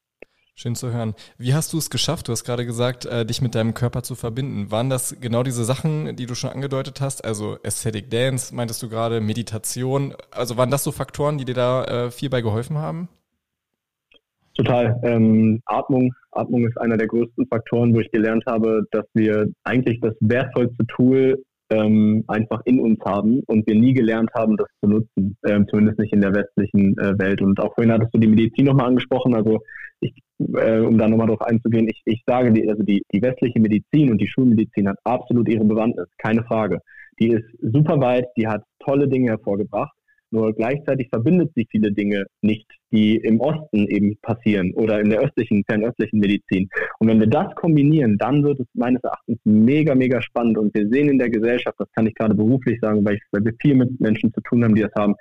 [0.58, 1.16] Schön zu hören.
[1.38, 2.30] Wie hast du es geschafft?
[2.30, 4.72] Du hast gerade gesagt, äh, dich mit deinem Körper zu verbinden.
[4.72, 7.26] Waren das genau diese Sachen, die du schon angedeutet hast?
[7.26, 10.14] Also Aesthetic Dance, meintest du gerade, Meditation.
[10.32, 13.10] Also waren das so Faktoren, die dir da äh, viel bei geholfen haben?
[14.54, 14.98] Total.
[15.04, 16.14] Ähm, Atmung.
[16.32, 20.88] Atmung ist einer der größten Faktoren, wo ich gelernt habe, dass wir eigentlich das wertvollste
[20.88, 25.68] Tool ähm, einfach in uns haben und wir nie gelernt haben, das zu nutzen, ähm,
[25.70, 27.42] zumindest nicht in der westlichen äh, Welt.
[27.42, 29.60] Und auch vorhin hattest du die Medizin nochmal angesprochen, also
[30.00, 33.60] ich, äh, um da nochmal drauf einzugehen, ich, ich sage, die, also die, die westliche
[33.60, 36.80] Medizin und die Schulmedizin hat absolut ihre Bewandtnis, keine Frage.
[37.20, 39.94] Die ist super weit, die hat tolle Dinge hervorgebracht.
[40.32, 45.22] Nur gleichzeitig verbindet sie viele Dinge nicht, die im Osten eben passieren oder in der
[45.22, 46.68] östlichen, fernöstlichen Medizin.
[47.00, 50.58] Und wenn wir das kombinieren, dann wird es meines Erachtens mega, mega spannend.
[50.58, 53.46] Und wir sehen in der Gesellschaft, das kann ich gerade beruflich sagen, weil, ich, weil
[53.46, 55.16] wir viel mit Menschen zu tun haben, die das haben,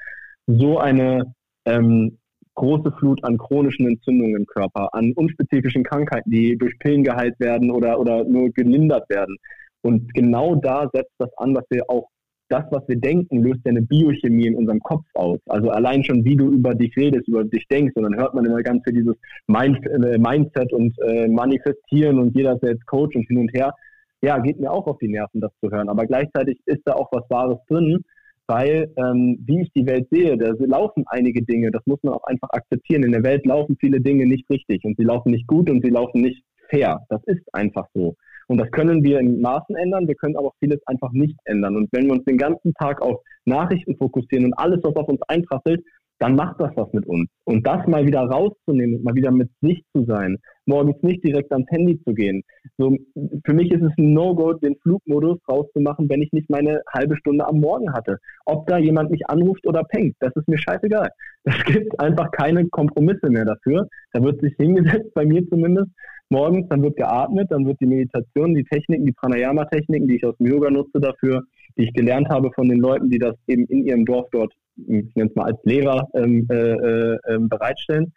[0.47, 1.33] so eine
[1.67, 2.19] ähm,
[2.55, 7.71] große Flut an chronischen Entzündungen im Körper, an unspezifischen Krankheiten, die durch Pillen geheilt werden
[7.71, 9.37] oder, oder nur gelindert werden.
[9.83, 12.09] Und genau da setzt das an, was wir auch
[12.49, 15.39] das, was wir denken, löst ja eine Biochemie in unserem Kopf aus.
[15.47, 18.45] Also allein schon, wie du über dich redest, über dich denkst, und dann hört man
[18.45, 23.27] immer ganz viel dieses Mind äh, Mindset und äh, Manifestieren und jeder jetzt Coach und
[23.27, 23.75] hin und her.
[24.23, 25.89] Ja, geht mir auch auf die Nerven, das zu hören.
[25.89, 28.05] Aber gleichzeitig ist da auch was Wahres drin,
[28.47, 32.25] weil ähm, wie ich die Welt sehe, da laufen einige Dinge, das muss man auch
[32.25, 33.03] einfach akzeptieren.
[33.03, 35.91] In der Welt laufen viele Dinge nicht richtig und sie laufen nicht gut und sie
[35.91, 37.01] laufen nicht fair.
[37.09, 38.15] Das ist einfach so.
[38.47, 41.77] Und das können wir in Maßen ändern, wir können aber auch vieles einfach nicht ändern.
[41.77, 45.23] Und wenn wir uns den ganzen Tag auf Nachrichten fokussieren und alles, was auf uns
[45.29, 45.83] einprasselt,
[46.19, 47.29] dann macht das was mit uns.
[47.45, 51.71] Und das mal wieder rauszunehmen mal wieder mit sich zu sein, morgens nicht direkt ans
[51.71, 52.43] Handy zu gehen.
[52.79, 52.97] So,
[53.45, 57.47] für mich ist es ein No-Go, den Flugmodus rauszumachen, wenn ich nicht meine halbe Stunde
[57.47, 58.19] am Morgen hatte.
[58.47, 61.09] Ob da jemand mich anruft oder pengt, das ist mir scheißegal.
[61.47, 63.87] Es gibt einfach keine Kompromisse mehr dafür.
[64.13, 65.91] Da wird sich hingesetzt, bei mir zumindest,
[66.31, 70.37] morgens, dann wird geatmet, dann wird die Meditation, die Techniken, die Pranayama-Techniken, die ich aus
[70.39, 71.43] dem Yoga nutze dafür,
[71.77, 75.15] die ich gelernt habe von den Leuten, die das eben in ihrem Dorf dort, ich
[75.15, 78.13] nenne es mal als Lehrer, ähm, äh, äh, ähm, bereitstellen.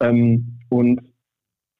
[0.00, 1.00] Ähm, und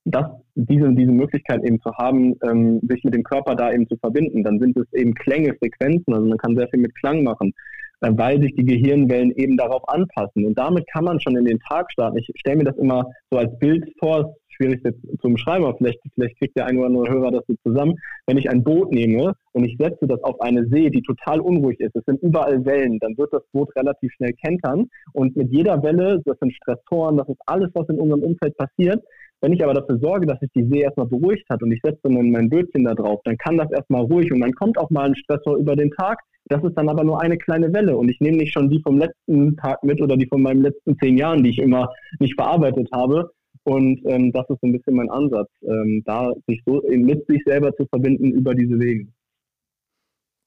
[0.05, 3.97] das, diese, diese Möglichkeit eben zu haben, ähm, sich mit dem Körper da eben zu
[3.97, 7.53] verbinden, dann sind es eben Klänge, Frequenzen, also man kann sehr viel mit Klang machen,
[8.01, 10.45] äh, weil sich die Gehirnwellen eben darauf anpassen.
[10.45, 12.19] Und damit kann man schon in den Tag starten.
[12.19, 16.01] Ich stelle mir das immer so als Bild vor, schwierig jetzt zu beschreiben, aber vielleicht,
[16.15, 17.95] vielleicht kriegt der ein oder andere Hörer das so zusammen.
[18.27, 21.81] Wenn ich ein Boot nehme und ich setze das auf eine See, die total unruhig
[21.81, 25.83] ist, es sind überall Wellen, dann wird das Boot relativ schnell kentern und mit jeder
[25.83, 29.03] Welle, das sind Stressoren, das ist alles, was in unserem Umfeld passiert,
[29.43, 32.09] wenn ich aber dafür sorge, dass sich die See erstmal beruhigt hat und ich setze
[32.09, 35.09] mein, mein Bötchen da drauf, dann kann das erstmal ruhig und dann kommt auch mal
[35.09, 36.21] ein Stressor über den Tag.
[36.47, 38.99] Das ist dann aber nur eine kleine Welle und ich nehme nicht schon die vom
[38.99, 42.89] letzten Tag mit oder die von meinen letzten zehn Jahren, die ich immer nicht verarbeitet
[42.93, 43.31] habe,
[43.65, 47.43] und ähm, das ist so ein bisschen mein Ansatz, ähm, da sich so mit sich
[47.45, 49.07] selber zu verbinden über diese Wege.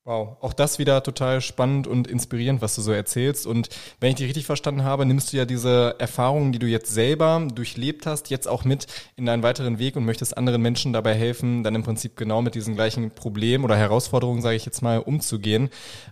[0.07, 3.47] Wow, auch das wieder total spannend und inspirierend, was du so erzählst.
[3.47, 6.93] Und wenn ich dich richtig verstanden habe, nimmst du ja diese Erfahrungen, die du jetzt
[6.93, 11.15] selber durchlebt hast, jetzt auch mit in deinen weiteren Weg und möchtest anderen Menschen dabei
[11.15, 14.99] helfen, dann im Prinzip genau mit diesen gleichen Problemen oder Herausforderungen, sage ich jetzt mal,
[14.99, 15.71] umzugehen.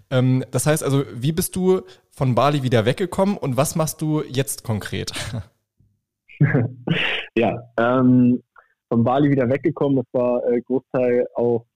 [0.09, 4.23] Ähm, das heißt also, wie bist du von Bali wieder weggekommen und was machst du
[4.23, 5.11] jetzt konkret?
[7.37, 8.41] ja, ähm,
[8.89, 9.97] von Bali wieder weggekommen.
[9.97, 11.67] Das war äh, Großteil auch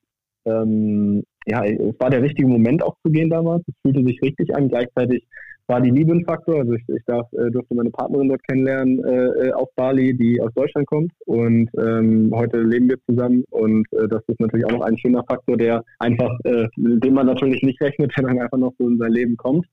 [0.45, 3.63] ähm, ja, es war der richtige Moment auch zu gehen damals.
[3.67, 4.67] Es fühlte sich richtig an.
[4.67, 5.25] Gleichzeitig
[5.67, 6.59] war die Liebe ein Faktor.
[6.59, 10.53] Also ich, ich darf, äh, durfte meine Partnerin dort kennenlernen äh, auf Bali, die aus
[10.55, 11.11] Deutschland kommt.
[11.25, 13.45] Und ähm, heute leben wir zusammen.
[13.51, 17.27] Und äh, das ist natürlich auch noch ein schöner Faktor, der einfach, äh, dem man
[17.27, 19.65] natürlich nicht rechnet, der dann einfach noch so in sein Leben kommt.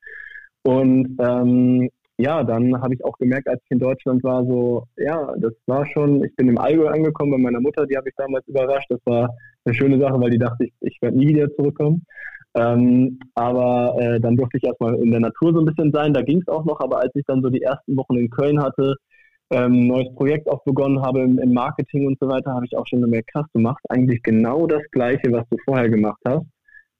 [0.62, 5.34] Und ähm, ja, dann habe ich auch gemerkt, als ich in Deutschland war, so, ja,
[5.38, 8.46] das war schon, ich bin im Allgäu angekommen bei meiner Mutter, die habe ich damals
[8.46, 8.86] überrascht.
[8.88, 9.30] Das war
[9.64, 12.04] eine schöne Sache, weil die dachte, ich, ich werde nie wieder zurückkommen.
[12.56, 16.22] Ähm, aber äh, dann durfte ich erstmal in der Natur so ein bisschen sein, da
[16.22, 18.94] ging es auch noch, aber als ich dann so die ersten Wochen in Köln hatte,
[19.50, 22.86] ähm, neues Projekt auch begonnen habe im, im Marketing und so weiter, habe ich auch
[22.86, 26.46] schon gemerkt, krass, du machst eigentlich genau das Gleiche, was du vorher gemacht hast.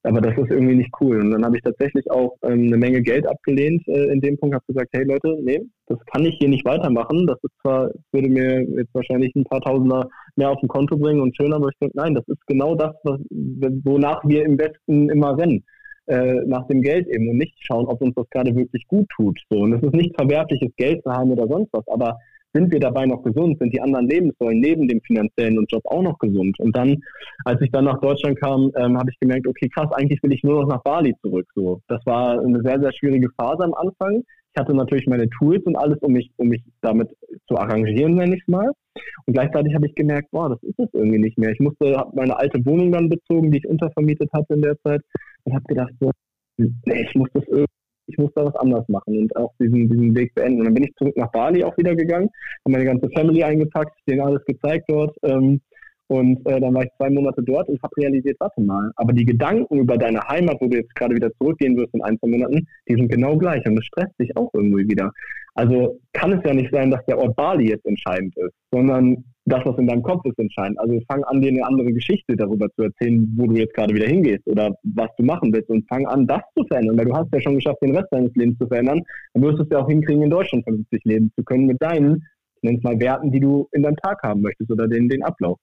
[0.05, 1.19] Aber das ist irgendwie nicht cool.
[1.19, 4.53] Und dann habe ich tatsächlich auch ähm, eine Menge Geld abgelehnt äh, in dem Punkt,
[4.53, 7.25] habe gesagt, hey Leute, nee, das kann ich hier nicht weitermachen.
[7.25, 11.21] Das ist zwar, würde mir jetzt wahrscheinlich ein paar Tausender mehr auf dem Konto bringen
[11.21, 13.19] und schön, aber ich denke, nein, das ist genau das, was,
[13.83, 15.63] wonach wir im Westen immer rennen.
[16.07, 19.39] Äh, nach dem Geld eben und nicht schauen, ob uns das gerade wirklich gut tut.
[19.49, 19.61] So.
[19.61, 22.19] Und es ist nicht verwerfliches Geld zu haben oder sonst was, aber
[22.55, 23.59] sind wir dabei noch gesund?
[23.59, 26.57] Sind die anderen Lebenssäulen neben dem finanziellen und Job auch noch gesund?
[26.59, 26.97] Und dann,
[27.43, 30.43] als ich dann nach Deutschland kam, ähm, habe ich gemerkt, okay, krass, eigentlich will ich
[30.43, 31.47] nur noch nach Bali zurück.
[31.53, 34.23] So, das war eine sehr, sehr schwierige Phase am Anfang.
[34.53, 37.09] Ich hatte natürlich meine Tools und alles, um mich, um mich damit
[37.47, 38.71] zu arrangieren, nenne ich es mal.
[39.25, 41.51] Und gleichzeitig habe ich gemerkt, boah, das ist es irgendwie nicht mehr.
[41.51, 45.01] Ich musste, habe meine alte Wohnung dann bezogen, die ich untervermietet hatte in der Zeit
[45.43, 46.09] und habe gedacht, so,
[46.57, 50.15] nee, ich muss das irgendwie ich muss da was anders machen und auch diesen, diesen
[50.15, 50.59] Weg beenden.
[50.59, 52.29] Und dann bin ich zurück nach Bali auch wieder gegangen,
[52.65, 55.15] habe meine ganze Family eingepackt, denen alles gezeigt dort.
[55.23, 55.61] Ähm,
[56.07, 59.25] und äh, dann war ich zwei Monate dort und habe realisiert, warte mal, aber die
[59.25, 62.67] Gedanken über deine Heimat, wo du jetzt gerade wieder zurückgehen wirst in ein, zwei Monaten,
[62.87, 65.11] die sind genau gleich und das stresst dich auch irgendwie wieder.
[65.55, 69.63] Also kann es ja nicht sein, dass der Ort Bali jetzt entscheidend ist, sondern das,
[69.63, 70.79] was in deinem Kopf ist, entscheidend.
[70.79, 74.07] Also fang an, dir eine andere Geschichte darüber zu erzählen, wo du jetzt gerade wieder
[74.07, 77.31] hingehst oder was du machen willst und fang an, das zu verändern, weil du hast
[77.31, 79.01] ja schon geschafft, den Rest deines Lebens zu verändern.
[79.33, 82.23] Dann wirst du es ja auch hinkriegen, in Deutschland vernünftig leben zu können mit deinen,
[82.55, 85.23] ich nenne es mal Werten, die du in deinem Tag haben möchtest oder den, den
[85.23, 85.59] Ablauf.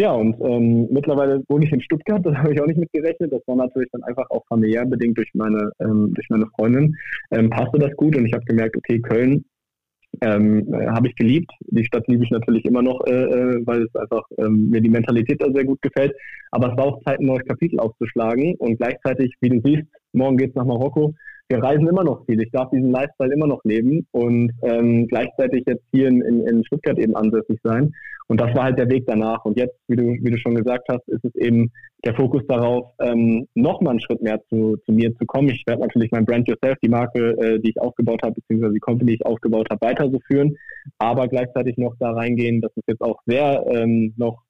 [0.00, 3.30] Ja, und ähm, mittlerweile wohne ich in Stuttgart, das habe ich auch nicht mitgerechnet.
[3.30, 6.96] Das war natürlich dann einfach auch familiär bedingt durch meine, ähm, durch meine Freundin.
[7.30, 9.44] Ähm, passte das gut und ich habe gemerkt, okay, Köln
[10.20, 11.50] ähm, habe ich geliebt.
[11.68, 14.90] Die Stadt liebe ich natürlich immer noch, äh, äh, weil es einfach ähm, mir die
[14.90, 16.14] Mentalität da sehr gut gefällt.
[16.50, 18.54] Aber es war auch Zeit, ein neues Kapitel aufzuschlagen.
[18.56, 21.14] Und gleichzeitig, wie du siehst, morgen geht es nach Marokko.
[21.48, 22.40] Wir reisen immer noch viel.
[22.40, 26.64] Ich darf diesen Lifestyle immer noch leben und ähm, gleichzeitig jetzt hier in, in, in
[26.64, 27.92] Stuttgart eben ansässig sein.
[28.28, 29.44] Und das war halt der Weg danach.
[29.44, 31.70] Und jetzt, wie du, wie du schon gesagt hast, ist es eben
[32.04, 35.50] der Fokus darauf, ähm, noch mal einen Schritt mehr zu, zu mir zu kommen.
[35.50, 38.80] Ich werde natürlich mein Brand Yourself, die Marke, äh, die ich aufgebaut habe, beziehungsweise die
[38.80, 40.56] Company, die ich aufgebaut habe, weiter so führen,
[40.98, 44.42] aber gleichzeitig noch da reingehen, dass es jetzt auch sehr ähm, noch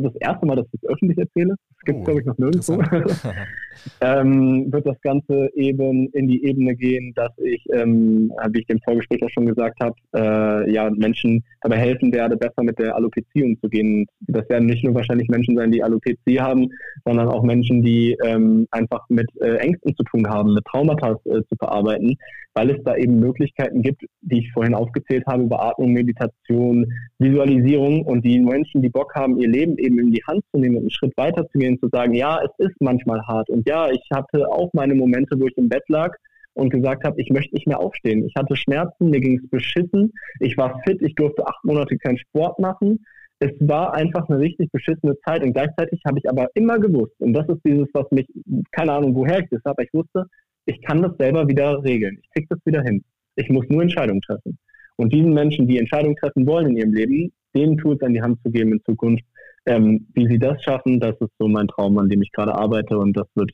[0.00, 1.50] das ist das erste Mal, dass ich es öffentlich erzähle.
[1.50, 2.82] Das gibt es, oh, glaube ich, noch nirgendwo.
[4.00, 8.80] ähm, wird das Ganze eben in die Ebene gehen, dass ich, ähm, wie ich dem
[8.80, 13.44] Vorgespräch auch schon gesagt habe, äh, ja, Menschen dabei helfen werde, besser mit der Alopezie
[13.44, 14.06] umzugehen.
[14.20, 16.68] Das werden nicht nur wahrscheinlich Menschen sein, die Alopezie haben,
[17.04, 21.42] sondern auch Menschen, die ähm, einfach mit äh, Ängsten zu tun haben, mit Traumata äh,
[21.48, 22.16] zu verarbeiten,
[22.54, 26.86] weil es da eben Möglichkeiten gibt, die ich vorhin aufgezählt habe, über Atmung, Meditation,
[27.18, 30.76] Visualisierung und die Menschen, die Bock haben, ihr Leben eben in die Hand zu nehmen
[30.76, 33.90] und einen Schritt weiter zu gehen, zu sagen, ja, es ist manchmal hart und ja,
[33.90, 36.14] ich hatte auch meine Momente, wo ich im Bett lag
[36.54, 38.26] und gesagt habe, ich möchte nicht mehr aufstehen.
[38.26, 42.18] Ich hatte Schmerzen, mir ging es beschissen, ich war fit, ich durfte acht Monate keinen
[42.18, 43.04] Sport machen.
[43.38, 47.32] Es war einfach eine richtig beschissene Zeit und gleichzeitig habe ich aber immer gewusst, und
[47.32, 48.26] das ist dieses, was mich,
[48.72, 50.26] keine Ahnung, woher ich das habe, ich wusste,
[50.66, 52.18] ich kann das selber wieder regeln.
[52.22, 53.02] Ich kriege das wieder hin.
[53.36, 54.58] Ich muss nur Entscheidungen treffen.
[54.96, 58.38] Und diesen Menschen, die Entscheidungen treffen wollen in ihrem Leben, denen Tools an die Hand
[58.44, 59.24] zu geben in Zukunft,
[59.66, 62.98] ähm, wie sie das schaffen, das ist so mein Traum, an dem ich gerade arbeite
[62.98, 63.50] und das wird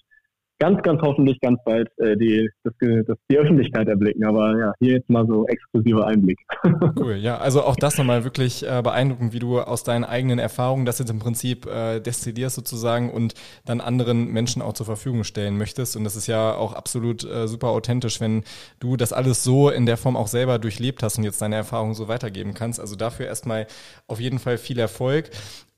[0.58, 4.24] ganz, ganz hoffentlich ganz bald äh, die, das, das, die Öffentlichkeit erblicken.
[4.24, 6.38] Aber ja, hier jetzt mal so exklusiver Einblick.
[6.98, 10.86] Cool, ja, also auch das nochmal wirklich äh, beeindruckend, wie du aus deinen eigenen Erfahrungen
[10.86, 15.56] das jetzt im Prinzip äh, destillierst sozusagen und dann anderen Menschen auch zur Verfügung stellen
[15.56, 15.96] möchtest.
[15.96, 18.44] Und das ist ja auch absolut äh, super authentisch, wenn
[18.80, 21.94] du das alles so in der Form auch selber durchlebt hast und jetzt deine Erfahrungen
[21.94, 22.80] so weitergeben kannst.
[22.80, 23.66] Also dafür erstmal
[24.06, 25.30] auf jeden Fall viel Erfolg.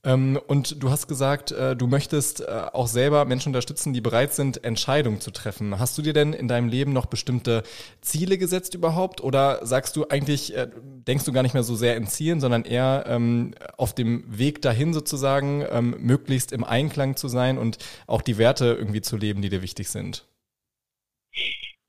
[0.09, 4.33] Ähm, und du hast gesagt, äh, du möchtest äh, auch selber Menschen unterstützen, die bereit
[4.33, 5.79] sind, Entscheidungen zu treffen.
[5.79, 7.63] Hast du dir denn in deinem Leben noch bestimmte
[8.01, 9.23] Ziele gesetzt überhaupt?
[9.23, 10.69] Oder sagst du eigentlich, äh,
[11.07, 14.63] denkst du gar nicht mehr so sehr in Zielen, sondern eher ähm, auf dem Weg
[14.63, 19.43] dahin sozusagen, ähm, möglichst im Einklang zu sein und auch die Werte irgendwie zu leben,
[19.43, 20.27] die dir wichtig sind?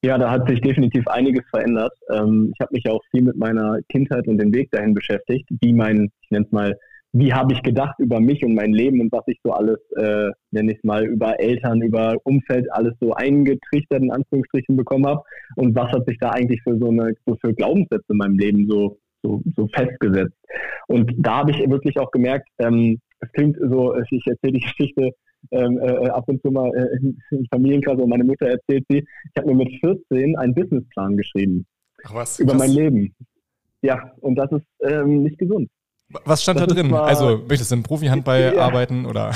[0.04, 1.92] Ja, da hat sich definitiv einiges verändert.
[2.04, 6.10] ich habe mich auch viel mit meiner Kindheit und dem Weg dahin beschäftigt, wie mein,
[6.22, 6.74] ich nenne es mal,
[7.12, 10.30] wie habe ich gedacht über mich und mein Leben und was ich so alles, äh,
[10.52, 15.24] nenne ich mal, über Eltern, über Umfeld alles so eingetrichtert in Anführungsstrichen bekommen habe
[15.56, 18.68] und was hat sich da eigentlich für so eine so für Glaubenssätze in meinem Leben
[18.70, 20.36] so so, so festgesetzt.
[20.88, 25.12] Und da habe ich wirklich auch gemerkt, ähm, es klingt so, ich erzähle die Geschichte
[25.52, 26.98] ähm, äh, ab und zu mal äh,
[27.32, 31.66] im Familienkreis, und meine Mutter erzählt sie, ich habe mir mit 14 einen Businessplan geschrieben.
[32.06, 33.16] Ach was, über mein Leben.
[33.82, 35.70] Ja, und das ist ähm, nicht gesund.
[36.26, 36.92] Was stand das da drin?
[36.92, 38.62] War, also, möchtest du im Profi-Handball ja.
[38.62, 39.32] arbeiten oder?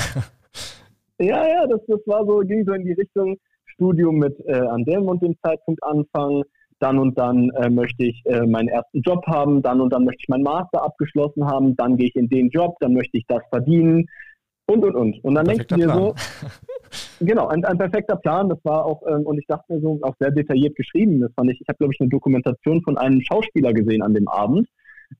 [1.20, 4.84] Ja, ja, das, das war so, ging so in die Richtung Studium mit äh, an
[4.84, 6.42] dem und dem Zeitpunkt anfangen.
[6.80, 10.22] Dann und dann äh, möchte ich äh, meinen ersten Job haben, dann und dann möchte
[10.22, 13.42] ich meinen Master abgeschlossen haben, dann gehe ich in den Job, dann möchte ich das
[13.48, 14.06] verdienen
[14.66, 15.24] und und und.
[15.24, 15.98] Und dann denkst du dir Plan.
[15.98, 16.14] so,
[17.24, 18.48] genau, ein, ein, perfekter Plan.
[18.48, 21.20] Das war auch, ähm, und ich dachte mir so, auch sehr detailliert geschrieben.
[21.20, 24.28] Das fand ich, ich habe, glaube ich, eine Dokumentation von einem Schauspieler gesehen an dem
[24.28, 24.68] Abend.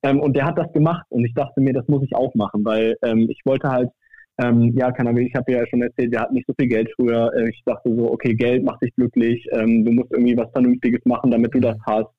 [0.03, 2.65] Ähm, und der hat das gemacht und ich dachte mir, das muss ich auch machen,
[2.65, 3.91] weil ähm, ich wollte halt,
[4.39, 6.91] ähm, ja, keine Ahnung, ich habe ja schon erzählt, wir hatten nicht so viel Geld
[6.97, 7.33] früher.
[7.37, 11.05] Äh, ich dachte so, okay, Geld macht dich glücklich, ähm, du musst irgendwie was Vernünftiges
[11.05, 12.11] machen, damit du das hast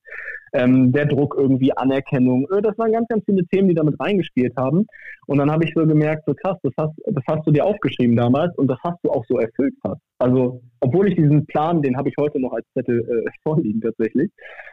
[0.56, 2.48] ähm, der Druck irgendwie, Anerkennung.
[2.52, 4.88] Äh, das waren ganz, ganz viele Themen, die damit reingespielt haben.
[5.28, 8.16] Und dann habe ich so gemerkt, so krass, das hast, das hast du dir aufgeschrieben
[8.16, 10.02] damals und das hast du auch so erfüllt hast.
[10.20, 14.32] Also, obwohl ich diesen Plan, den habe ich heute noch als Zettel äh, vorliegen tatsächlich,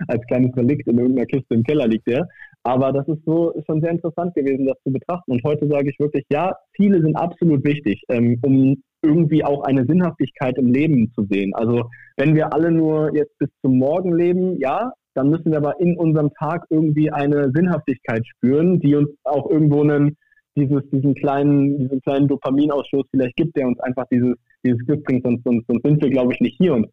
[0.09, 2.29] als kleines Relikt in irgendeiner Kiste im Keller liegt der.
[2.65, 5.33] Aber das ist so schon sehr interessant gewesen, das zu betrachten.
[5.33, 9.85] Und heute sage ich wirklich, ja, Ziele sind absolut wichtig, ähm, um irgendwie auch eine
[9.85, 11.53] Sinnhaftigkeit im Leben zu sehen.
[11.55, 15.79] Also wenn wir alle nur jetzt bis zum Morgen leben, ja, dann müssen wir aber
[15.81, 20.17] in unserem Tag irgendwie eine Sinnhaftigkeit spüren, die uns auch irgendwo einen,
[20.57, 24.35] dieses, diesen kleinen, diesen kleinen Dopaminausschuss vielleicht gibt, der uns einfach dieses,
[24.65, 26.75] dieses Glück bringt, sonst, sonst, sonst sind wir, glaube ich, nicht hier.
[26.75, 26.87] Und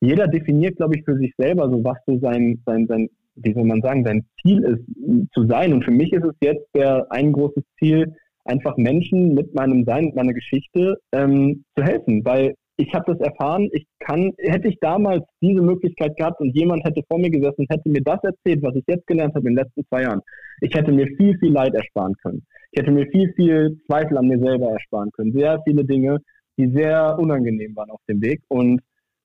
[0.00, 3.64] jeder definiert, glaube ich, für sich selber so, was so sein, sein, sein, wie soll
[3.64, 5.72] man sagen, sein Ziel ist, zu sein.
[5.72, 8.14] Und für mich ist es jetzt der, ein großes Ziel,
[8.44, 13.20] einfach Menschen mit meinem Sein, mit meiner Geschichte ähm, zu helfen, weil ich habe das
[13.20, 17.60] erfahren, ich kann, hätte ich damals diese Möglichkeit gehabt und jemand hätte vor mir gesessen
[17.60, 20.20] und hätte mir das erzählt, was ich jetzt gelernt habe in den letzten zwei Jahren,
[20.60, 22.42] ich hätte mir viel, viel Leid ersparen können.
[22.72, 25.32] Ich hätte mir viel, viel Zweifel an mir selber ersparen können.
[25.32, 26.18] Sehr viele Dinge,
[26.56, 28.40] die sehr unangenehm waren auf dem Weg.
[28.48, 28.80] Und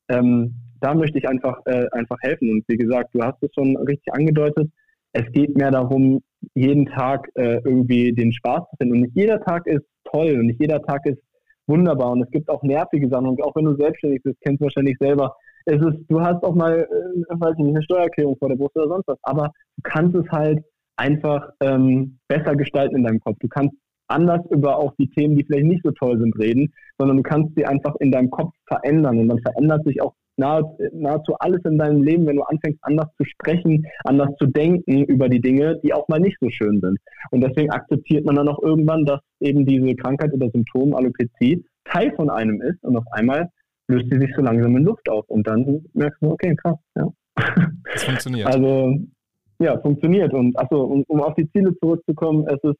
[0.10, 2.50] ähm, da möchte ich einfach, äh, einfach helfen.
[2.50, 4.70] Und wie gesagt, du hast es schon richtig angedeutet.
[5.14, 6.22] Es geht mehr darum,
[6.54, 8.96] jeden Tag äh, irgendwie den Spaß zu finden.
[8.96, 11.22] Und nicht jeder Tag ist toll und nicht jeder Tag ist
[11.68, 12.12] wunderbar.
[12.12, 13.28] Und es gibt auch nervige Sachen.
[13.28, 15.36] Und auch wenn du selbstständig bist, kennst du wahrscheinlich selber.
[15.66, 18.88] Es ist, du hast auch mal, äh, weiß nicht, eine Steuererklärung vor der Brust oder
[18.88, 19.20] sonst was.
[19.24, 20.64] Aber du kannst es halt
[20.96, 23.38] einfach ähm, besser gestalten in deinem Kopf.
[23.40, 23.76] Du kannst
[24.08, 27.54] anders über auch die Themen, die vielleicht nicht so toll sind, reden, sondern du kannst
[27.56, 29.20] sie einfach in deinem Kopf verändern.
[29.20, 33.26] Und dann verändert sich auch nahezu alles in deinem Leben, wenn du anfängst, anders zu
[33.26, 36.98] sprechen, anders zu denken über die Dinge, die auch mal nicht so schön sind.
[37.32, 42.14] Und deswegen akzeptiert man dann auch irgendwann, dass eben diese Krankheit oder Symptom Alopezie Teil
[42.16, 43.50] von einem ist und auf einmal
[43.88, 47.08] löst sie sich so langsam in Luft auf und dann merkst du, okay, krass, ja.
[47.94, 48.48] Das funktioniert.
[48.48, 48.98] Also,
[49.60, 50.34] ja, funktioniert.
[50.34, 52.78] Und achso, um, um auf die Ziele zurückzukommen, es ist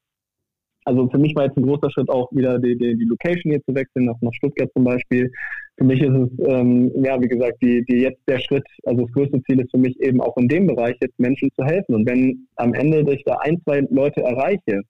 [0.88, 3.62] also für mich war jetzt ein großer Schritt auch wieder die, die, die Location hier
[3.64, 5.30] zu wechseln, nach, nach Stuttgart zum Beispiel.
[5.78, 9.12] Für mich ist es, ähm, ja, wie gesagt, die, die jetzt der Schritt, also das
[9.12, 11.94] größte Ziel ist für mich eben auch in dem Bereich jetzt Menschen zu helfen.
[11.94, 14.82] Und wenn am Ende ich da ein, zwei Leute erreiche,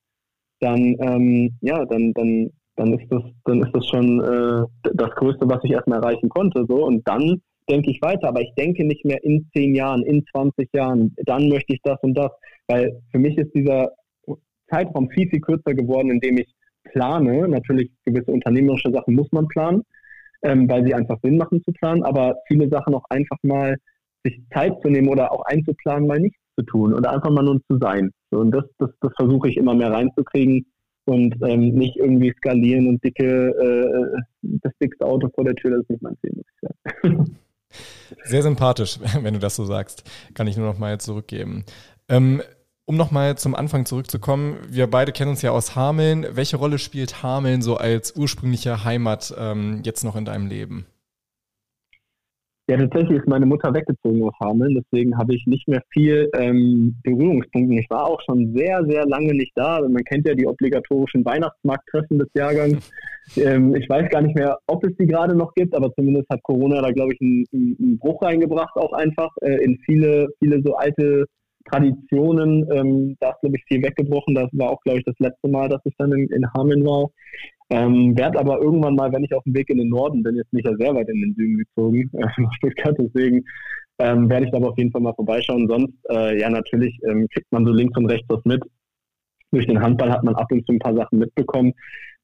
[0.60, 5.50] dann, ähm, ja, dann, dann, dann ist das, dann ist das schon äh, das Größte,
[5.50, 6.64] was ich erstmal erreichen konnte.
[6.70, 6.86] So.
[6.86, 10.70] Und dann denke ich weiter, aber ich denke nicht mehr in zehn Jahren, in 20
[10.74, 12.30] Jahren, dann möchte ich das und das.
[12.68, 13.90] Weil für mich ist dieser
[14.70, 16.54] Zeitraum viel, viel kürzer geworden, indem ich
[16.92, 17.48] plane.
[17.48, 19.84] Natürlich gewisse unternehmerische Sachen muss man planen,
[20.44, 23.76] ähm, weil sie einfach Sinn machen zu planen, aber viele Sachen auch einfach mal
[24.24, 27.62] sich Zeit zu nehmen oder auch einzuplanen, mal nichts zu tun oder einfach mal nur
[27.70, 28.12] zu sein.
[28.32, 30.66] So, und das, das, das versuche ich immer mehr reinzukriegen
[31.06, 35.82] und ähm, nicht irgendwie skalieren und dicke, äh, das dickste Auto vor der Tür, das
[35.82, 37.32] ist nicht mein Ziel, muss.
[38.24, 40.04] Sehr sympathisch, wenn du das so sagst.
[40.34, 41.64] Kann ich nur noch mal zurückgeben.
[42.10, 42.42] Ähm,
[42.88, 46.26] um nochmal zum Anfang zurückzukommen, wir beide kennen uns ja aus Hameln.
[46.32, 50.86] Welche Rolle spielt Hameln so als ursprüngliche Heimat ähm, jetzt noch in deinem Leben?
[52.70, 56.96] Ja, tatsächlich ist meine Mutter weggezogen aus Hameln, deswegen habe ich nicht mehr viel ähm,
[57.04, 57.80] Berührungspunkte.
[57.80, 59.80] Ich war auch schon sehr, sehr lange nicht da.
[59.82, 62.92] Man kennt ja die obligatorischen Weihnachtsmarkttreffen des Jahrgangs.
[63.38, 66.44] ähm, ich weiß gar nicht mehr, ob es die gerade noch gibt, aber zumindest hat
[66.44, 70.76] Corona da, glaube ich, einen, einen, Bruch reingebracht, auch einfach äh, in viele, viele so
[70.76, 71.26] alte
[71.70, 74.36] Traditionen, ähm, da ist, glaube ich, viel weggebrochen.
[74.36, 77.10] Das war auch, glaube ich, das letzte Mal, dass ich dann in, in Hameln war.
[77.70, 80.54] Ähm, werd aber irgendwann mal, wenn ich auf dem Weg in den Norden bin, jetzt
[80.54, 83.44] nicht ja sehr weit in den Süden gezogen, äh, nach Stuttgart, deswegen
[84.00, 85.68] ähm, werde ich da aber auf jeden Fall mal vorbeischauen.
[85.68, 88.64] Sonst, äh, ja, natürlich ähm, kriegt man so links und rechts was mit.
[89.52, 91.74] durch den Handball hat man ab und zu ein paar Sachen mitbekommen.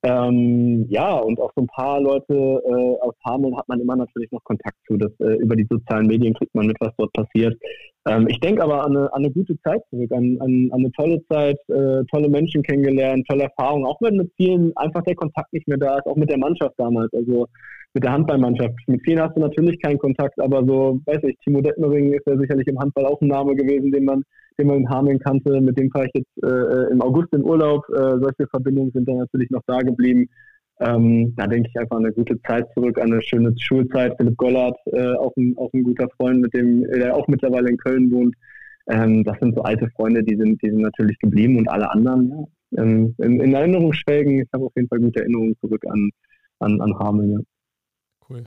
[0.06, 4.30] Ähm, ja, und auch so ein paar Leute äh, aus Hameln hat man immer natürlich
[4.32, 4.98] noch Kontakt zu.
[4.98, 7.58] Das, äh, über die sozialen Medien kriegt man mit, was dort passiert.
[8.06, 10.92] Ähm, ich denke aber an eine, an eine, gute Zeit zurück, an, an, an eine
[10.92, 15.54] tolle Zeit, äh, tolle Menschen kennengelernt, tolle Erfahrungen, auch wenn mit vielen einfach der Kontakt
[15.54, 17.12] nicht mehr da ist, auch mit der Mannschaft damals.
[17.14, 17.48] Also
[17.94, 18.74] mit der Handballmannschaft.
[18.88, 22.38] Mit vielen hast du natürlich keinen Kontakt, aber so, weiß ich, Timo Detmering ist ja
[22.38, 24.24] sicherlich im Handball auch ein Name gewesen, den man,
[24.58, 25.62] den man in Hameln kannte.
[25.62, 27.86] Mit dem fahre ich jetzt äh, im August in Urlaub.
[27.90, 30.28] Äh, solche Verbindungen sind dann natürlich noch da geblieben.
[30.80, 34.16] Ähm, da denke ich einfach an eine gute Zeit zurück, an eine schöne Schulzeit.
[34.18, 37.78] Philipp Gollert, äh, auch, ein, auch ein guter Freund, mit dem, der auch mittlerweile in
[37.78, 38.36] Köln wohnt.
[38.88, 42.30] Ähm, das sind so alte Freunde, die sind, die sind natürlich geblieben und alle anderen,
[42.30, 44.42] ja, ähm, in, in Erinnerung schwelgen.
[44.42, 46.10] Ich habe auf jeden Fall gute Erinnerungen zurück an,
[46.60, 47.32] an, an Hameln.
[47.32, 47.40] Ja.
[48.30, 48.44] Cool.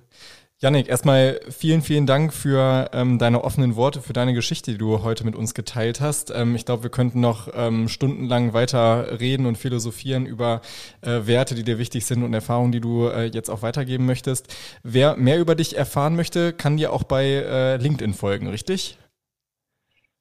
[0.59, 5.03] Janik, erstmal vielen, vielen Dank für ähm, deine offenen Worte, für deine Geschichte, die du
[5.03, 6.31] heute mit uns geteilt hast.
[6.35, 10.63] Ähm, ich glaube, wir könnten noch ähm, stundenlang weiter reden und philosophieren über
[11.03, 14.47] äh, Werte, die dir wichtig sind und Erfahrungen, die du äh, jetzt auch weitergeben möchtest.
[14.83, 18.97] Wer mehr über dich erfahren möchte, kann dir auch bei äh, LinkedIn folgen, richtig?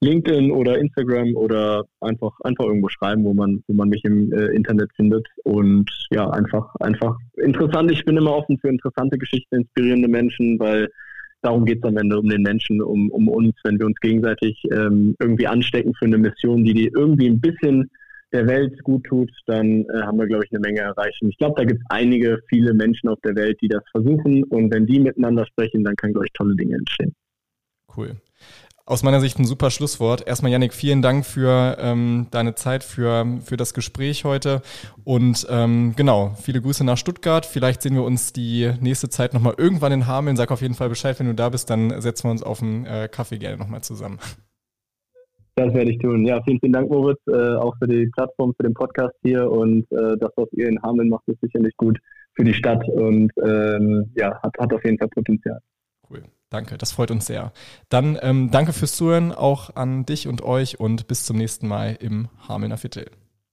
[0.06, 4.48] LinkedIn oder Instagram oder einfach einfach irgendwo schreiben, wo man wo man mich im äh,
[4.56, 7.92] Internet findet und ja einfach einfach interessant.
[7.92, 10.90] Ich bin immer offen für interessante Geschichten, inspirierende Menschen, weil
[11.42, 14.62] darum geht es am Ende um den Menschen, um um uns, wenn wir uns gegenseitig
[14.72, 17.90] ähm, irgendwie anstecken für eine Mission, die die irgendwie ein bisschen
[18.32, 21.22] der Welt gut tut, dann äh, haben wir, glaube ich, eine Menge erreicht.
[21.22, 24.44] Und ich glaube, da gibt es einige, viele Menschen auf der Welt, die das versuchen.
[24.46, 27.14] Und wenn die miteinander sprechen, dann können, glaube ich, tolle Dinge entstehen.
[27.96, 28.18] Cool.
[28.88, 30.28] Aus meiner Sicht ein super Schlusswort.
[30.28, 34.62] Erstmal, Yannick, vielen Dank für ähm, deine Zeit, für, für das Gespräch heute.
[35.04, 37.48] Und ähm, genau, viele Grüße nach Stuttgart.
[37.48, 40.38] Vielleicht sehen wir uns die nächste Zeit nochmal irgendwann in Hameln.
[40.38, 42.86] Sag auf jeden Fall Bescheid, wenn du da bist, dann setzen wir uns auf einen
[42.86, 44.20] äh, Kaffee gerne nochmal zusammen.
[45.56, 46.24] Das werde ich tun.
[46.24, 49.92] Ja, vielen, vielen Dank, Moritz, äh, auch für die Plattform, für den Podcast hier und
[49.94, 51.98] äh, das, was ihr in Hameln macht, ist sicherlich gut
[52.34, 55.60] für die Stadt und ähm, ja, hat, hat auf jeden Fall Potenzial.
[56.56, 57.52] Danke, das freut uns sehr.
[57.90, 61.98] Dann ähm, danke fürs Zuhören auch an dich und euch und bis zum nächsten Mal
[62.00, 63.12] im Hamelner Viertel.